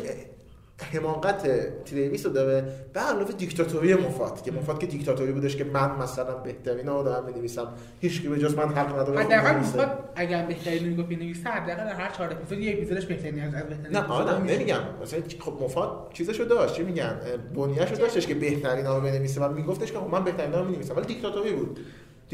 [0.82, 1.42] حماقت
[1.84, 5.96] تی دیویس رو داره به علاوه دیکتاتوری مفاد که مفاد که دیکتاتوری بودش که من
[5.96, 7.68] مثلا بهترین رو دارم می‌نویسم.
[8.00, 12.32] هیچ کی به جز من حق نداره حداقل اگر بهترین رو بنویسه حداقل هر چهار
[12.32, 14.44] اپیزود یه اپیزودش بهترین از بهترین نه آدم.
[14.44, 14.80] نمیگم.
[15.02, 17.20] مثلا خب مفاد چیزشو داشت چی میگن؟
[17.54, 19.40] بنیهشو داشتش که بهترین رو بنویسه.
[19.40, 20.96] و میگفتش که خب من بهترین رو می‌نویسم.
[20.96, 21.80] ولی دیکتاتوری بود.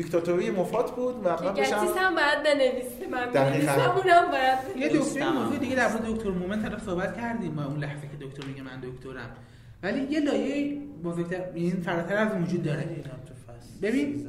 [0.03, 3.51] دیکتاتوری مفاد بود و که قبلش هم باید بنویسه من دقیقاً.
[3.51, 4.89] بنویسم اونم باید یه.
[4.89, 8.47] دکتر موضوع دیگه در مورد دکتر مومنت الان صحبت کردیم ما اون لحظه که دکتر
[8.47, 9.31] میگه من دکترم.
[9.83, 12.89] ولی یه لایه بزرگتر این فراتر از وجود داره.
[13.83, 14.29] ببین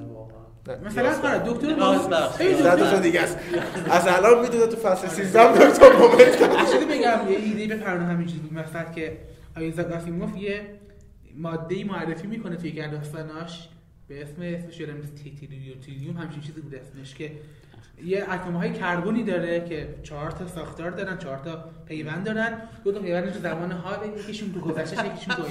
[0.86, 2.28] مثلا دکتر.
[2.38, 3.38] خیلی صد دکتر- تا دیگه است.
[3.98, 8.40] از الان می‌دونه تو فصل 13 دکتر مومنت اصلا بگم یه ایده به پرانه همینجوری
[8.40, 8.54] بود.
[8.54, 9.18] مثلا که
[9.58, 10.62] آیزاک آسیموف یه
[11.38, 13.70] ماده ای معرفی می‌کنه توی یک از داستاناش
[14.10, 17.32] به اسم اسمش یادم نیست تیتریوتریوم همچین چیزی بود اسمش که
[18.04, 22.62] یه اتم های کربنی داره که چهار تا ساختار دارن چهار تا پیوند دارن.
[22.84, 25.44] دو تا پیوند تو زمان حال یکیشون تو گذشته یکیشون تو.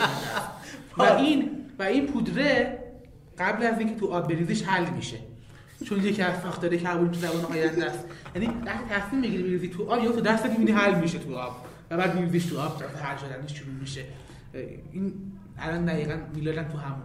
[0.99, 2.79] و این و این پودره
[3.39, 5.17] قبل از اینکه تو آب بریزیش حل میشه.
[5.85, 8.05] چون یکی از ساختار کربن تو زمان آینده است.
[8.35, 11.67] یعنی وقتی تصمیم می‌گیری بریزی تو آب یا تو دست می‌بینی حل میشه تو آب.
[11.91, 14.05] و بعد میریزیش تو آب حل شدنش شروع میشه.
[14.93, 15.13] این
[15.61, 17.03] الان دقیقا میلادن تو همون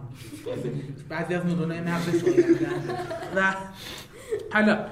[1.08, 1.96] بعضی از نورونای آیندن
[3.36, 3.54] و
[4.52, 4.86] حالا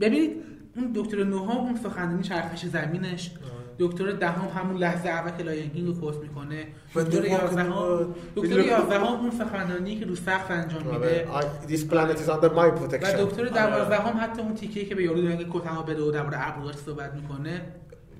[0.00, 0.30] ببینید
[0.76, 3.30] اون دکتر نهم اون سخنرانی چرخش زمینش
[3.78, 9.30] دکتر دهم همون لحظه اول که لاینکینگ رو پست می‌کنه دکتر یازدهم دکتر یازدهم اون
[9.30, 11.28] سخنرانی که رو سقف انجام میده.
[11.28, 11.50] آره.
[11.68, 13.16] This planet is under my و protection.
[13.18, 17.14] دکتر دوازدهم حتی اون تیکه که به یارو که کتمو بده و درباره ابروهاش صحبت
[17.14, 17.62] می‌کنه.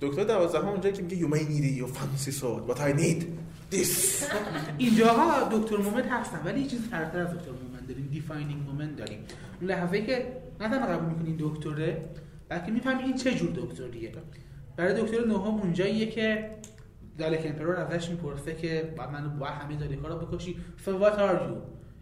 [0.01, 3.25] دکتر دوازدهم اونجایی که میگه you may need your fancy sword but I need
[3.73, 4.25] this.
[4.79, 8.07] اینجاها Doctor moment هستن ولی یه چیز فراتر از Doctor moment داریم.
[8.07, 9.19] defining moment داریم.
[9.61, 12.05] اون لحظه که نه تنها قبول می‌کنین دکتره
[12.49, 14.13] بلکه می‌فهمی این چه جور دکتریه.
[14.77, 16.51] برای دکتر نهم اونجاییه که
[17.19, 20.57] Dalek Emperor ازش می‌پرسه که باید منو با همه دالکا رو بکشی.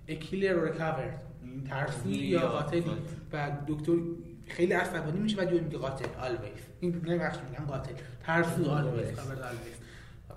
[0.08, 2.84] A killer or a coward این ترسی یا قاتلی.
[3.32, 3.92] و دکتر
[4.46, 6.60] خیلی عصبانی میشه و میگه قاتل always.
[6.80, 7.92] این نه بخش میگن قاتل
[8.22, 9.20] ترسو always.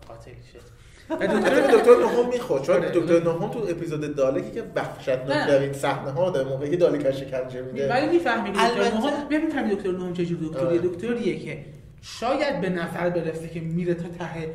[0.07, 0.76] قاتل شد.
[1.35, 2.63] دکتر دکتر نهم می‌خورد.
[2.63, 7.89] چون دکتر نهم تو اپیزود دالکی که وحشتناکترین صحنه ها داره موقعی دالک شکنجه میده.
[7.89, 10.77] ولی می‌فهمی دکتر نهم ببین دکتر نهم چه جور دکتریه آره.
[10.77, 11.65] دکتریه که
[12.01, 14.53] شاید به نظر برسه که میره تا ته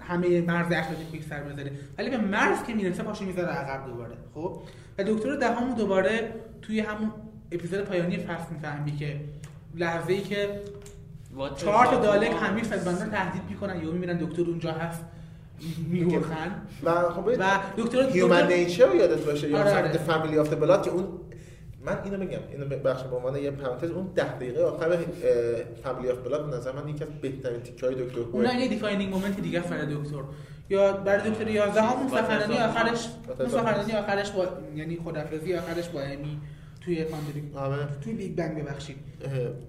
[0.00, 4.14] همه مرز اخلاقی سر بزنه ولی به مرز که می‌رسه پاشو می‌ذاره عقب دوباره.
[4.34, 4.62] خب؟
[4.98, 7.12] و دکتر دهمو دوباره توی همون
[7.52, 9.20] اپیزود پایانی فصل می‌فهمی که
[9.74, 10.48] لحظه ای که
[11.56, 15.04] چهار تا دالک همین فلبندان تهدید می‌کنن یا می‌بینن دکتر اونجا هست.
[15.88, 19.98] میگرخن و خب و دکتر هیومن نیچر یادت باشه یا آره، مثلا.
[19.98, 21.08] فامیلی آف بلاد که اون
[21.84, 24.98] من اینو بگم اینو بخش به عنوان یه پرانتز اون ده دقیقه آخر
[25.84, 28.20] فامیلی آف بلاد به نظر من یکی از بهترین تیکای دکتر.
[28.32, 30.22] اونم یه دیفاینینگ مومنت دیگه برای دکتر.
[30.70, 33.06] یا برای دکتر 11 همون سفرنی آخرش
[33.38, 34.46] اون سفرنی آخرش با
[34.76, 36.40] یعنی خدافظی آخرش با امی.
[36.84, 38.96] توی فاندری آره توی بیگ بنگ ببخشید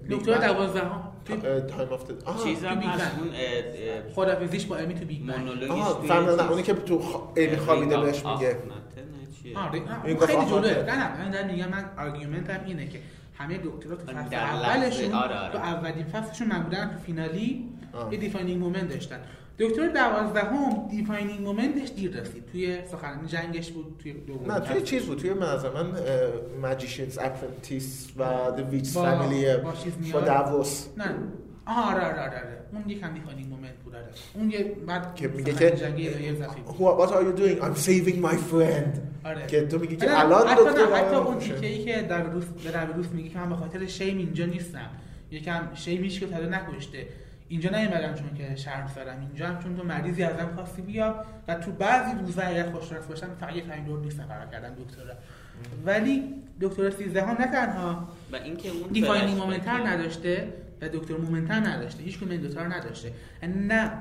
[0.09, 0.55] دکتر بیگ بنگ.
[0.57, 3.21] 12 هم توی تایم آف د- آها، چیز هم بیگ هست بنگ.
[3.23, 7.37] اون خدافظیش با امی تو بیگ بنگ آها فهمیدم اونی که تو خ...
[7.37, 8.57] ایمی خوابیده بهش میگه؟
[9.55, 9.79] آره
[10.27, 10.45] خیلی.
[10.45, 12.99] جلوه نه نه من دارم میگم من آرگومنت هم اینه که
[13.37, 15.51] همه دکترها تو فصل اولشون آره، آره.
[15.51, 17.69] تو اولین فصلشون معمولا تو فینالی.
[18.11, 19.19] یه دیفاینینگ مومنت داشتن
[19.59, 22.45] دکتر دوازدهم دیفاینینگ مومنتش دیر رسید.
[22.51, 25.17] توی سخنرانی جنگش بود توی دوم نه توی چیز بود.
[25.19, 25.57] توی من
[26.61, 29.57] ماجیشنز اپرنتیس و د ویچ فامیلی
[30.13, 30.19] با.
[30.21, 31.05] داووس نه.
[31.65, 32.57] آها آره آره آره آره.
[32.73, 34.05] اون یکم دیفاینینگ مومنت بود آره.
[34.33, 37.63] اون یه بعد که میگه که جنگی یه بود What are you doing?
[37.63, 38.99] I'm saving my friend.
[39.25, 39.47] آره.
[39.47, 41.53] که تو میگی که نه، الان دکتر حتی آره اون میشه.
[41.53, 44.89] تیکه ای که در روس در روس میگه که من به خاطر شیم اینجا نیستم.
[45.31, 47.07] یکم شیم هیچ که تاده نکشته.
[47.53, 51.15] اینجا نیومدم چون که شرم سرم اینجا هم چون تو مریضی ازم خواستی بیام
[51.47, 55.13] و تو بعضی روزا اگر خوشرفت باشم فقط یک همین دور نیستم قرار کردم دکترا.
[55.85, 61.59] ولی دکتر 13 هم نه تنها و اینکه اون دیفاینینگ مومنتر نداشته و دکتر مومنتر
[61.59, 63.11] نداشته هیچ کدوم این رو نداشته.
[63.43, 63.91] نه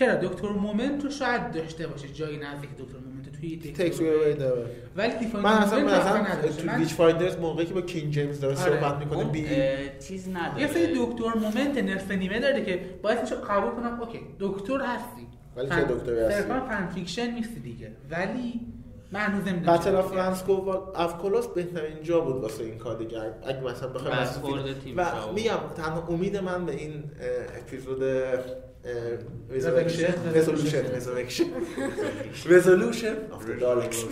[0.00, 3.20] چرا؟ دکتر مومنت رو شاید داشته باشه جایی نزدیک دکتر مومنت
[3.96, 8.12] توی داره ولی دیفاینینگ من اصلا من اصلا تو ویچ فایندرز موقعی که با کینگ
[8.12, 8.70] جیمز داره آره.
[8.70, 9.46] صحبت می‌کنه بی
[10.08, 10.60] چیز نداره.
[10.60, 15.26] یه سری دکتر moment نصف نیمه داره که باعث میشه قبول کنم اوکی دکتر هستی.
[15.56, 17.92] ولی چه دکتری هستی؟ صرفا fan fiction نیستی دیگه.
[18.10, 18.60] ولی
[19.12, 20.52] من هنوز نمی‌دونم Battle of Ranskoor
[20.94, 23.18] Av Kolos بهترین جا بود واسه این کار دیگه.
[23.46, 23.88] اگه مثلا
[24.84, 25.32] تیم و.
[25.34, 27.04] میگم تنها امید من به این
[27.58, 28.02] اپیزود
[30.34, 30.84] Resolution
[32.46, 34.04] Resolution of the Daleks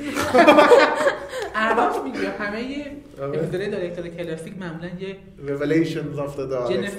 [1.54, 2.86] البته میگه همه
[3.20, 3.38] آره.
[3.38, 6.46] اپیزودهای دایرکتور کلاسیک معمولا یه Genesis of the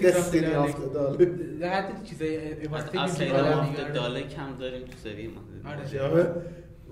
[0.05, 1.25] Destiny of the Daleks.
[1.61, 2.37] در حد چیزای
[2.73, 2.91] آف
[3.93, 5.41] دالک هم داریم تو سری ما.
[6.03, 6.33] آره.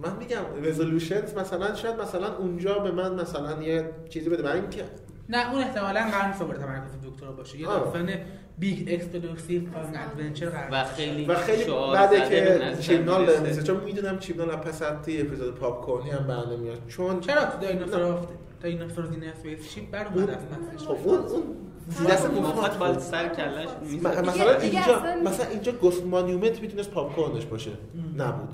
[0.04, 4.44] من میگم رزولوشنز مثلا شاید مثلا اونجا به من مثلا یه چیزی بده.
[4.44, 4.84] برای اینکه
[5.30, 7.60] نه اون احتمالاً قرار نیست دوباره تمرکز دکتر باشه.
[7.60, 7.66] یه.
[7.66, 8.10] داستان
[8.58, 10.84] بیگ اکسکلوسیو فان ادونچر و.
[10.84, 12.98] خیلی و خیلی به که.
[12.98, 16.88] داره میسه چون می‌دونم چیمنال از پس از اپیزود پاپ کورنی هم برنامه میاد.
[16.88, 18.28] چون چرا تو دایناسور آفت
[18.62, 20.38] دایناسور زین اسپیس شیپ بر اومد از
[20.86, 23.68] خب اون اون دست مخاط باید سر کلش.
[24.04, 27.72] مثلا اینجا مثلا اینجا گوست مانیومنت می‌تونست پاپ کورنش باشه
[28.18, 28.50] نبود.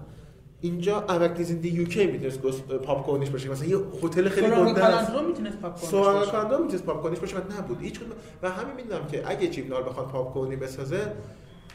[0.63, 2.39] اینجا اراکلیز این دی یوکی می‌تونست
[2.85, 6.57] پاپ کورنش باشه مثلا یه هتل خیلی گنده است کالاندرو می‌تونست پاپ سوال باشه کاندو
[6.57, 8.09] می‌تونست پاپ کورنش باشه و نبود هیچ کدوم
[8.41, 11.11] و همین می‌دونم که اگه چیمنال بخواد پاپ کورنی بسازه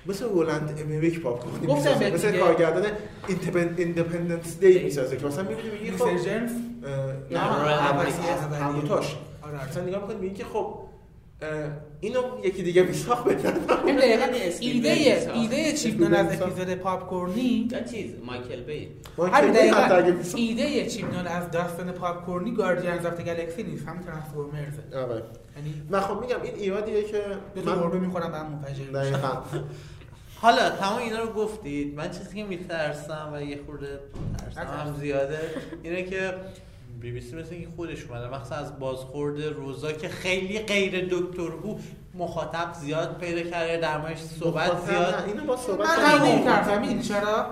[0.07, 2.43] مثل رولند امریک popcorn ی گفتم می‌سازه مثل دیگه.
[2.43, 2.85] کارگردان
[3.79, 6.05] Independence Day می‌سازه که مثلا می‌بینی میگی خب
[7.31, 7.75] نه آره
[9.43, 9.69] آره.
[9.69, 10.75] مثلا نگاه می‌کنی میگی که خب
[12.01, 13.53] اینو یکی دیگه میساخت بهتر
[13.87, 13.99] این
[14.61, 15.31] ایده.
[15.35, 16.43] ایده چیبنال از.
[16.43, 18.89] اپیزود popcorn ی یا چیز؟ مایکل بی.
[19.19, 23.87] همین اگه دقیقا ایده چیبنال از داستان popcorn ی Guardians of Galaxy نیست.
[23.89, 24.75] هم Transformers.
[24.95, 25.23] آره.
[25.57, 27.23] یعنی من خب میگم این ایرادیه که
[27.55, 29.21] دو تا گربه می‌خورم به هم منفجر میشن.
[30.43, 31.95] حالا تمام اینا رو گفتید.
[31.95, 34.01] من چیزی که میترسم و یه خورده
[34.39, 35.39] ترسم هم زیاده
[35.83, 36.35] اینه که
[37.01, 38.29] بی بی سی مثل اینکه خودش اومده.
[38.29, 41.81] مخصوصا از بازخورد روزا که خیلی غیر دکتر بود
[42.15, 45.15] مخاطب زیاد پیدا کرده در موردش صحبت زیاد.
[45.15, 47.47] نه، اینو با صحبت من می‌ترسم می‌دونی چرا؟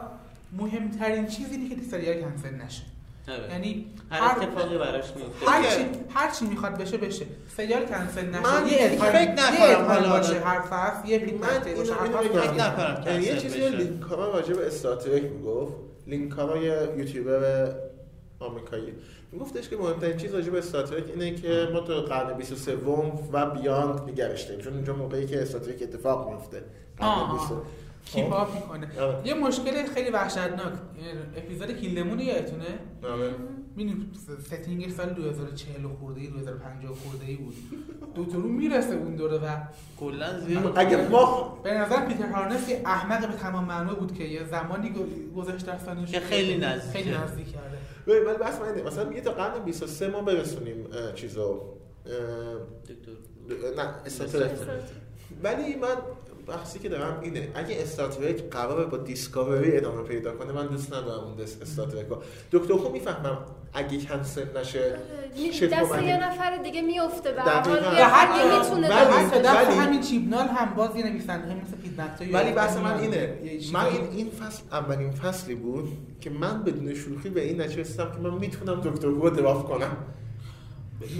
[0.53, 2.82] مهمترین چیز اینه که سریال کنسل نشه.
[3.28, 3.53] آره.
[3.53, 5.51] یعنی هر اتفاقی براش میفته.
[5.51, 5.62] هر.
[5.62, 7.26] چی هر چی می‌خواد بشه بشه.
[7.57, 8.40] سریال کنسل نشه.
[8.40, 10.09] من یه فکر نکنم حالا.
[10.09, 10.40] باشه.
[10.40, 11.66] هر فصل یه من باشه.
[11.66, 12.28] اینو هر فصل.
[12.28, 13.20] فکر نکنم.
[13.20, 15.72] یه چیزی لینکارا راجع به استاترک می‌گفت
[16.07, 17.72] لینکارا یه یوتیوبر
[18.40, 18.92] آمریکایی.
[19.37, 22.76] میگفتش که مهمترین چیز راجع به استاترک اینه که ما تو قرن 23
[23.32, 26.62] و بیاند نگرشتیم چون اونجا موقعی که استاترک اتفاق میفته
[26.97, 27.49] قرن آه.
[27.49, 27.53] 20
[28.05, 29.01] کیپ آپ می‌کنه.
[29.01, 29.26] آره.
[29.28, 30.72] یه مشکل خیلی وحشتناک.
[31.37, 32.64] اپیزود کیلدمون یادتونه؟
[33.05, 33.30] آره.
[33.76, 34.11] می‌دونی
[34.47, 37.55] ستینگ سال 2040 خورده ای 2050 خورده ای بود.
[38.16, 39.57] دکترو می‌رسه اون دوره و
[40.01, 44.45] کلا زیاد اگه ما به نظر پیتر هارنس احمق به تمام معنا بود که یه
[44.45, 44.95] زمانی
[45.68, 46.99] از سالش که خیلی نزدیکه.
[46.99, 47.78] خیلی نزدیک کرده.
[48.07, 48.83] ولی بس من.
[48.83, 51.63] مثلا میگه تا قرن 23 ما برسونیم چیزو
[52.85, 53.13] دکتر.
[53.77, 54.51] نه استاترک
[55.43, 55.97] ولی من
[56.49, 57.49] بحثی که دارم اینه.
[57.55, 62.16] اگه استاترک قراره با دیسکاوری ادامه پیدا کنه من دوست ندارم اون دست استاترک رو.
[62.53, 63.38] دکتر خوب می‌فهمم
[63.74, 64.99] اگه کنسل نشه
[65.66, 71.07] دست؟ یه نفر دیگه میفته به هر حدی می‌تونه ولی- همین چیبنال هم باز یه
[71.07, 73.38] نویسنده هم مثل پیت نکته ولی بحث من اینه.
[73.72, 75.88] من این این فصل اولین فصلی بود
[76.20, 79.97] که من بدون شوخی به این نتیجه رسیدم که من می‌تونم دکتر رو دراف کنم.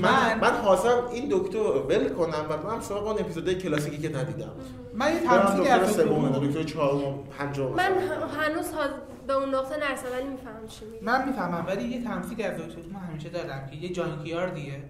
[0.01, 0.11] من
[0.41, 4.17] من من حاضرم این دکتر رو ول کنم و برم سراغ اون اپیزودهای کلاسیکی که
[4.17, 4.51] ندیدم.
[4.97, 7.19] من یه از دکتر سوم دکتر چهارم.
[7.39, 7.67] پنجم.
[7.73, 7.93] من
[8.41, 8.89] هنوز ها-
[9.27, 11.05] به اون نقطه نرسیدم ولی می‌فهمم چی میگی.
[11.05, 14.83] من می‌فهمم ولی یه تمثیلی از دکتر من همیشه دارم که یه جانکیاردیه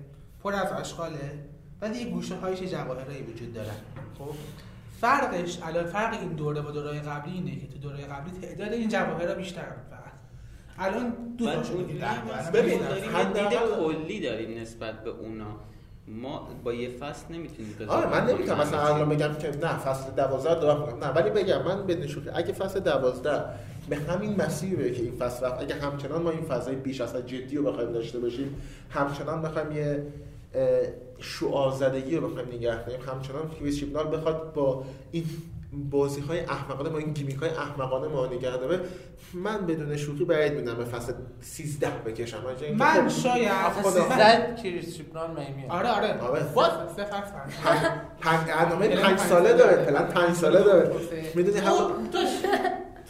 [0.42, 1.44] پر از آشغاله
[1.82, 3.74] ولی یه گوشه هایش جواهرایی وجود دارن
[4.18, 4.34] خب؟
[5.00, 8.88] فرقش الان فرق این دوره با دوره قبلی اینه که تو دوره قبلی تعداد این
[8.88, 10.12] جواهرها بیشتر بود فقط.
[10.78, 11.60] الان دو تا.
[12.52, 15.56] ببین، حداقل- کلی داریم نسبت به اونا.
[16.08, 18.60] ما با یه فصل نمی‌تونیم آره من نمی‌تونم.
[18.60, 22.52] مثلا الان بگم که نه فصل 12 دارم نه ولی بگم من بدون شوخی اگه
[22.52, 23.44] فصل 12
[23.88, 27.26] به همین مسیره که این فصل رفت اگه همچنان ما این فضای بیش از حد
[27.26, 30.06] جدی رو بخوایم داشته باشیم همچنان بخوایم یه
[31.18, 35.24] شعار زدگی رو بخوایم نگه داریم همچنان کریس چیبنال بخواد با این
[35.72, 38.80] بازی های احمقانه با این gimmick های احمقانه ما نگه داره
[39.34, 42.36] من بدون شوخی بعید می‌دونم به فصل 13 بکشم
[42.78, 43.90] من خب، شاید خدا.
[43.90, 46.42] زد کریس چیپران میمیاد آره آره آره.
[46.54, 47.32] باز سه فصل.
[48.20, 49.84] پنج برنامه پلن پنج پنج ساله ساله داره.
[49.84, 50.92] پلن پنج ساله داره
[51.34, 52.18] می‌دونی هم خب، تو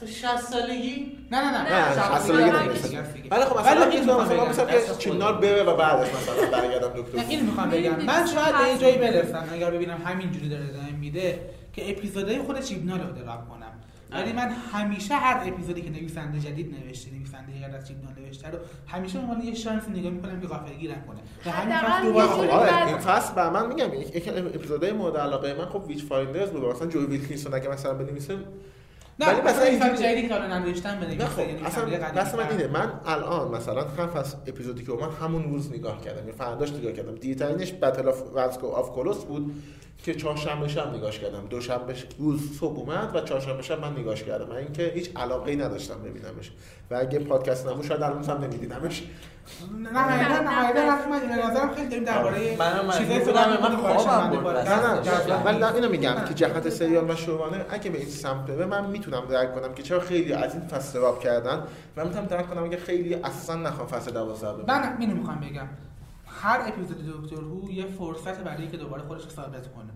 [0.00, 3.12] تو 60 سالگی نه نه نه نه، شاید اصلا دیگه دیگه هرگز نمی‌رسه.
[3.12, 3.30] دیگه.
[3.30, 4.48] ولی خب مثلا این می‌تونم مثلا بگم.
[4.48, 8.58] مثلا که چینال بره و بعدش مثلا برگردم نه دکتر این می‌خوام بگم من شاید
[8.58, 8.78] به یه.
[8.78, 11.40] جایی برسم اگر ببینم همینجوری داره ادامه میده
[11.76, 13.72] که اپیزودهای خود چیبنال رو drop کنم.
[14.10, 18.58] ولی من همیشه هر اپیزودی که نویسنده جدید نوشته نویسنده غیر از چیبنال نوشته رو
[18.86, 21.18] همیشه عنوان یه شانس نگاه می‌کنم که غافلگیرم کنه.
[21.46, 25.64] و همین فصل دوباره این فصل بر من میگم یک یک اپیزودهای مورد علاقه من
[25.64, 26.64] خب Witchfinders بود.
[26.64, 28.36] مثلا جوی ویلکینسون اگه مثلا بنویسه
[29.18, 31.62] نه ولی مثلا این اینجوری- جدیدی که الان نوشتم نه بنویسه خب یعنی
[32.18, 32.50] اصلا من.
[32.50, 36.28] اینه من الان مثلا هم فصل اپیزودی که اومد همون روز نگاه کردم.
[36.28, 37.14] یا فرداش نگاه کردم.
[37.14, 39.50] دیرترینش Battle of Ranskoor Av Kolos بود.
[40.04, 41.46] که چهارشنبه شب نگاش کردم.
[41.50, 44.46] دوشنبه ش- روز صبح اومد و چهارشنبه شب من نگاش کردم.
[44.48, 46.50] من اینکه هیچ علاقه ای نداشتم ببینمش.
[46.90, 49.02] و اگه پادکست نمو شاید الان هم نمیدیدمش.
[49.92, 54.68] نه حقیقتا وقتی من به نظرم خیلی داریم درباره منم چیزای بودم، من خوابم برد.
[54.68, 58.66] نه نه نه اینو میگم که جهت سریال و شوانه اگه به این سمت بره
[58.66, 61.62] من می‌تونم درک کنم که چرا خیلی از این فصل راب کردن
[61.96, 64.66] و می‌تونم درک کنم که خیلی اصلا نخوام فصل 12 ببینم.
[64.80, 65.68] من اینو می‌خوام بگم.
[66.42, 69.90] هر اپیزود دکتر هو یه فرصت برای اینکه دوباره خودش رو ثابت کنه.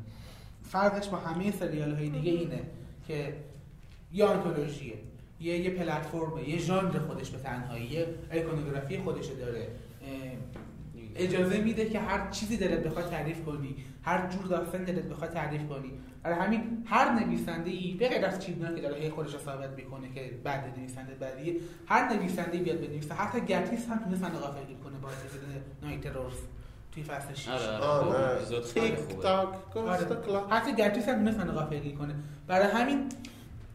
[0.62, 2.62] فرقش با همه سریال های دیگه اینه
[3.06, 3.34] که
[4.12, 4.94] یه آنتولوژیه
[5.40, 9.68] یه یه پلتفرمه یه ژانر خودش به تنهایی یه ایکونوگرافی خودش داره.
[11.16, 15.68] اجازه میده که هر چیزی دلت بخواد تعریف کنی هر جور داستان دلت بخواد تعریف
[15.68, 15.92] کنی.
[16.22, 19.70] برای همین هر نویسنده ای به غیر از چیزنا که داره هی خودش رو ثابت
[19.76, 24.30] می‌کنه که بعد نویسنده بعدیه هر نویسنده بیاد بنویسه حتی گتیس هم تونست من
[25.00, 25.40] کنه با اپیزود
[25.82, 26.34] نایت رورس
[26.92, 28.18] توی فصل 6 آره آره.
[28.36, 30.40] اپیزود خیلی تیک تاک آره.
[30.50, 31.28] حتی گتیس هم
[31.92, 32.14] کنه.
[32.46, 33.08] برای همین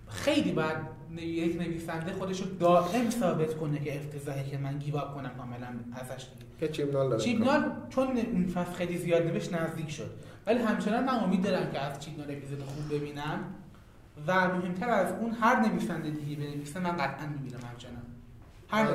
[0.08, 0.78] خیلی باید
[1.12, 5.68] نوی- یک نویسنده خودش رو دائم ثابت کنه که افتضاحی که من گیواب کنم کاملا
[5.94, 6.46] ازش دیگه.
[6.60, 10.10] که چیمنال داره چیبنال چون اون فصل خیلی زیاد نوشت نزدیک شد.
[10.48, 13.40] ولی همچنان من امید دارم که از چیبنال اپیزود خوب ببینم.
[14.28, 18.02] و مهمتر از اون هر نویسنده دیگه بنویسه من قطعا می‌بینم همچنان.
[18.68, 18.86] هر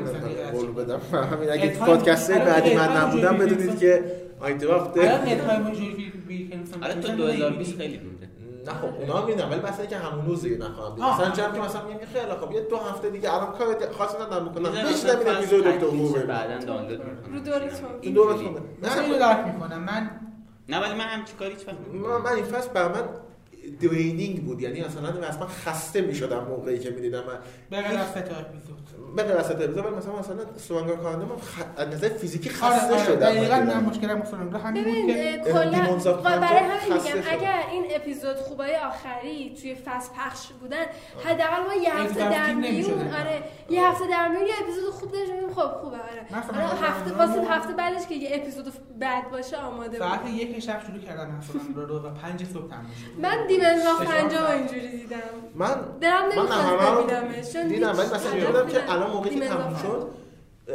[0.53, 0.73] قول.
[0.73, 1.01] بدم
[1.33, 4.05] همین اگه پادکست الان بعدی من نبودم بدونید که
[4.41, 7.89] آی درافت الان الهام جوری ویلکنسون آره تو نویسن 2020 نمی‌بینی.
[7.89, 8.29] خیلی مونده
[8.67, 11.05] نه خب اونا می‌دونم ولی بس که همون روز دیگه نخواهم دید.
[11.05, 13.67] مثلا جمع که مثلا میگم خیلی خب یه دو هفته دیگه الان کار
[13.99, 14.87] خاصی ندارم بکنم بشینم
[15.19, 17.35] این اپیزود فصل دکتر ببینم بعداً دانلود می‌کنم.
[17.35, 17.89] رو دورتون.
[18.01, 18.49] این دو اینجوری.
[18.49, 20.11] بخونه من اینو درک می‌کنم من
[20.69, 22.89] نه ولی من همچی کاری هیچ وقت من من این فصل بر
[23.71, 24.61] من درینینگ بود.
[24.61, 27.23] یعنی مثلا اصلا خسته می‌شدم موقعی که می‌دیدم.
[27.71, 28.81] به غیر از سه تا اپیزود.
[29.17, 29.77] به غیر از اپیزود.
[29.79, 31.63] ولی مثلا مثلا سوانگا کانده من خ...
[31.77, 33.05] از نظر فیزیکی آره خسته آره.
[33.05, 33.17] شدم.
[33.17, 33.85] دقیقاً من من دیدم.
[33.85, 37.23] مشکلم مثلا همین بود که کلا و برای همین میگم.
[37.31, 40.85] اگر این اپیزود خوبای آخری توی فصل پخش بودن
[41.25, 42.93] حداقل ما یه هفته در میون.
[43.01, 43.43] آره.
[43.71, 45.55] یه هفته در میون یه اپیزود خوب داشتیم.
[45.55, 46.25] خب خوبه آره.
[46.31, 50.27] مثلا آره هفته من- واسه هفته بعدش که یه اپیزود بعد باشه آماده بود ساعت
[50.27, 53.21] یک شب شروع کردم مثلا رو رو و پنج صبح تموم شد.
[53.23, 54.53] من پنجاه سر.
[54.55, 55.17] اینجوری دیدم.
[55.55, 57.53] من دلم من نمی‌خواست همه رو ببینمش.
[57.53, 58.93] چون دیدم ولی مثلا دیدم که.
[58.93, 60.09] الان موقعی که تموم شد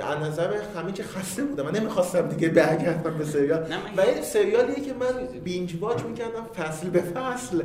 [0.02, 1.66] از نظر همین که خسته بودم.
[1.66, 3.74] من نمی‌خواستم دیگه برگردم به سریال.
[3.98, 7.62] و این سریالیه که من بینج واچ می‌کردم فصل به فصل.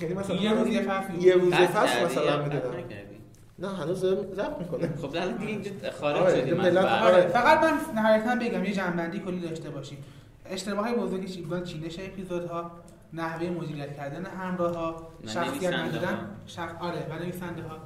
[0.00, 1.14] یعنی مثلا یه روز یه فصل.
[1.14, 3.12] یه روز فصل مثلا نکردی؟
[3.58, 4.88] نه هنوز ضبط می‌کنه.
[5.02, 6.60] خب الان دیگه اینجا آره، خارج شدیم.
[6.60, 7.28] آره.
[7.28, 10.04] فقط من نهایتا بگم یه جنبندی کلی داشته باشیم.
[10.50, 12.70] اشتباه های بزرگ چیبنال چینش اپیزودها.
[13.12, 16.30] نحوه مدیریت کردن همراه ها و شخصیت ندادن.
[16.46, 16.68] شخ...
[16.80, 17.78] آره و نویسنده ها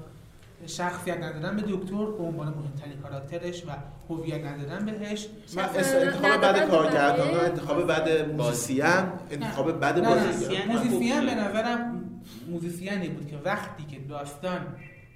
[0.66, 3.70] شخصیت ندادن به دکتر به عنوان مهمترین کاراکترش و
[4.08, 5.26] هویت ندادن بهش.
[5.56, 8.84] انتخاب بعد کارگردان انتخاب بعد موزیسین
[9.30, 11.26] انتخاب بعد بازیگر موزیسین.
[11.26, 11.34] به.
[11.34, 12.10] نظرم
[12.48, 14.60] موزیسینی بود که وقتی که داستان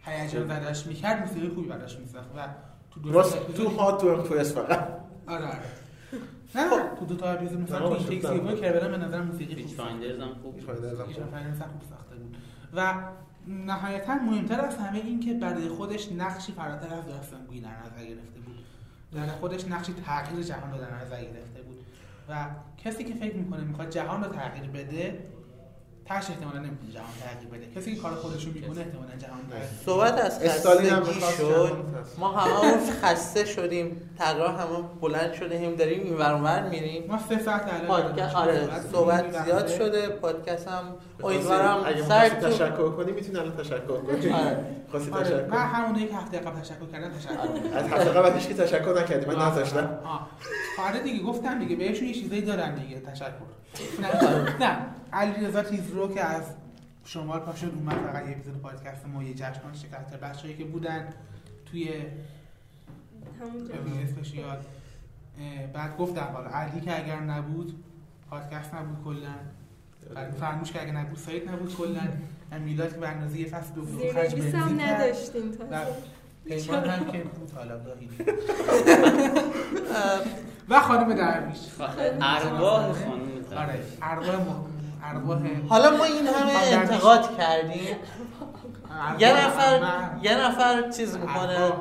[0.05, 2.49] هیجان زدش می‌کرد موسیقی خوبی براش میساخت و
[2.91, 4.89] تو تو هات تو فقط.
[5.27, 5.59] آره آره.
[6.55, 6.71] نه.
[6.99, 8.53] تو دو تا اپیزود مثلا تو نه.
[8.53, 10.61] و کربلن به نظر موسیقی پیچ خوب فایندرز هم خوب.
[10.61, 12.37] فایندرز هم خوب ساخته بود.
[12.75, 12.95] و
[13.47, 18.41] نهایتا مهمتر از همه این که برای خودش نقشی فراتر از داستانگویی در نظر گرفته
[18.41, 18.59] بود.
[19.15, 21.79] در خودش نقشی تغییر جهان رو در نظر گرفته بود.
[22.29, 22.47] و
[22.85, 25.27] کسی که فکر می‌کنه می‌خواد جهان رو تغییر بده
[26.11, 27.81] تاش احتمالا نمی‌تونه جهان تغییر بده.
[27.81, 29.65] کسی که کار خودش رو می‌کنه احتمالا جهان تغییر.
[29.87, 31.77] صحبت از استالین هم خستگی شد.
[32.19, 34.11] ما همه خسته شدیم.
[34.19, 37.05] تقریبا همه بلند شدیم داریم این ور اونور میریم.
[37.09, 40.09] ما سه ساعت الان پادکست آره صحبت زیاد شده.
[40.09, 40.85] پادکست هم
[41.25, 44.33] امیدوارم سر تشکر کنی می‌تونی الان تشکر کنی.
[44.33, 44.67] آره.
[44.91, 45.25] خواستی آره.
[45.25, 47.33] تشکر؟ من همونایی که هفته قبل تشکر کردم تشکر
[47.79, 49.27] از هفته قبل هیچ کی تشکر نکردی.
[49.27, 49.99] من نذاشتم.
[50.05, 50.29] آه.
[50.89, 51.77] آره دیگه گفتم دیگه.
[51.77, 53.01] بهشون یه چیزایی دارن دیگه.
[53.01, 53.31] تشکر.
[54.03, 54.67] نه.
[54.67, 54.77] نه.
[55.13, 56.43] علیرضا تیزرو که از
[57.05, 61.09] شمال پا شد اومد فقط یه اپیزود پادکست ما یه جشن شکست بچه‌ای که بودن
[61.67, 61.89] توی
[64.05, 64.57] اسپشیال
[65.41, 67.85] اه، بعد گفتم حالا علی که اگر نبود
[68.31, 69.35] پادکست نبود کلا.
[70.15, 72.01] بعد فرموش که اگر نبود سایت نبود کلا.
[72.65, 74.81] میلاد که برنامه یه فصل دوم خرج هم بنزین کرد.
[74.81, 75.87] نداشتیم و تا
[76.45, 78.09] پیمان هم که بود حالا گاهی
[80.69, 81.59] و خانم درویش.
[82.21, 84.70] ارواح خانم آره ارواح.
[85.11, 86.53] ارواح حالا ما این همه.
[86.81, 87.97] انتقاد کردیم.
[89.19, 89.81] یه نفر.
[90.23, 91.73] یه نفر چیز می‌کنه.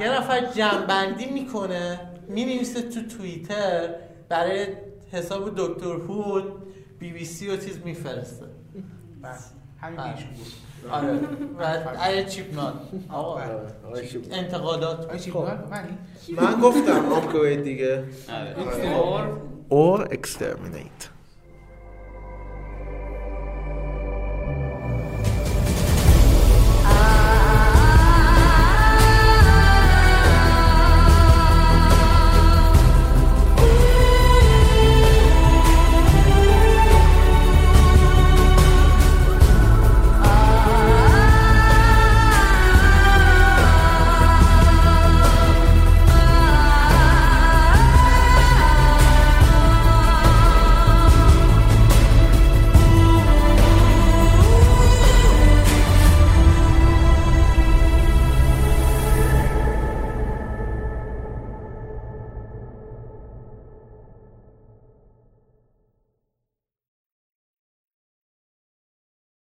[0.00, 2.00] یه نفر جمعبندی می‌کنه.
[2.28, 3.88] می‌نویسه تو توییتر.
[4.28, 4.66] برای
[5.12, 6.44] حساب دکتر هود
[6.98, 8.46] بی بی سی و چیز میفرسته.
[9.24, 9.50] بس.
[9.80, 10.14] همین آره.
[10.36, 10.52] بود
[10.90, 11.18] آره.
[11.58, 12.72] و ای چیپ نان
[13.08, 14.08] آقا بله.
[14.32, 15.16] انتقادات.
[15.30, 15.48] خب.
[16.36, 18.04] من گفتم آپگرید دیگه.
[18.32, 18.96] آره.
[18.96, 21.13] اور or exterminate.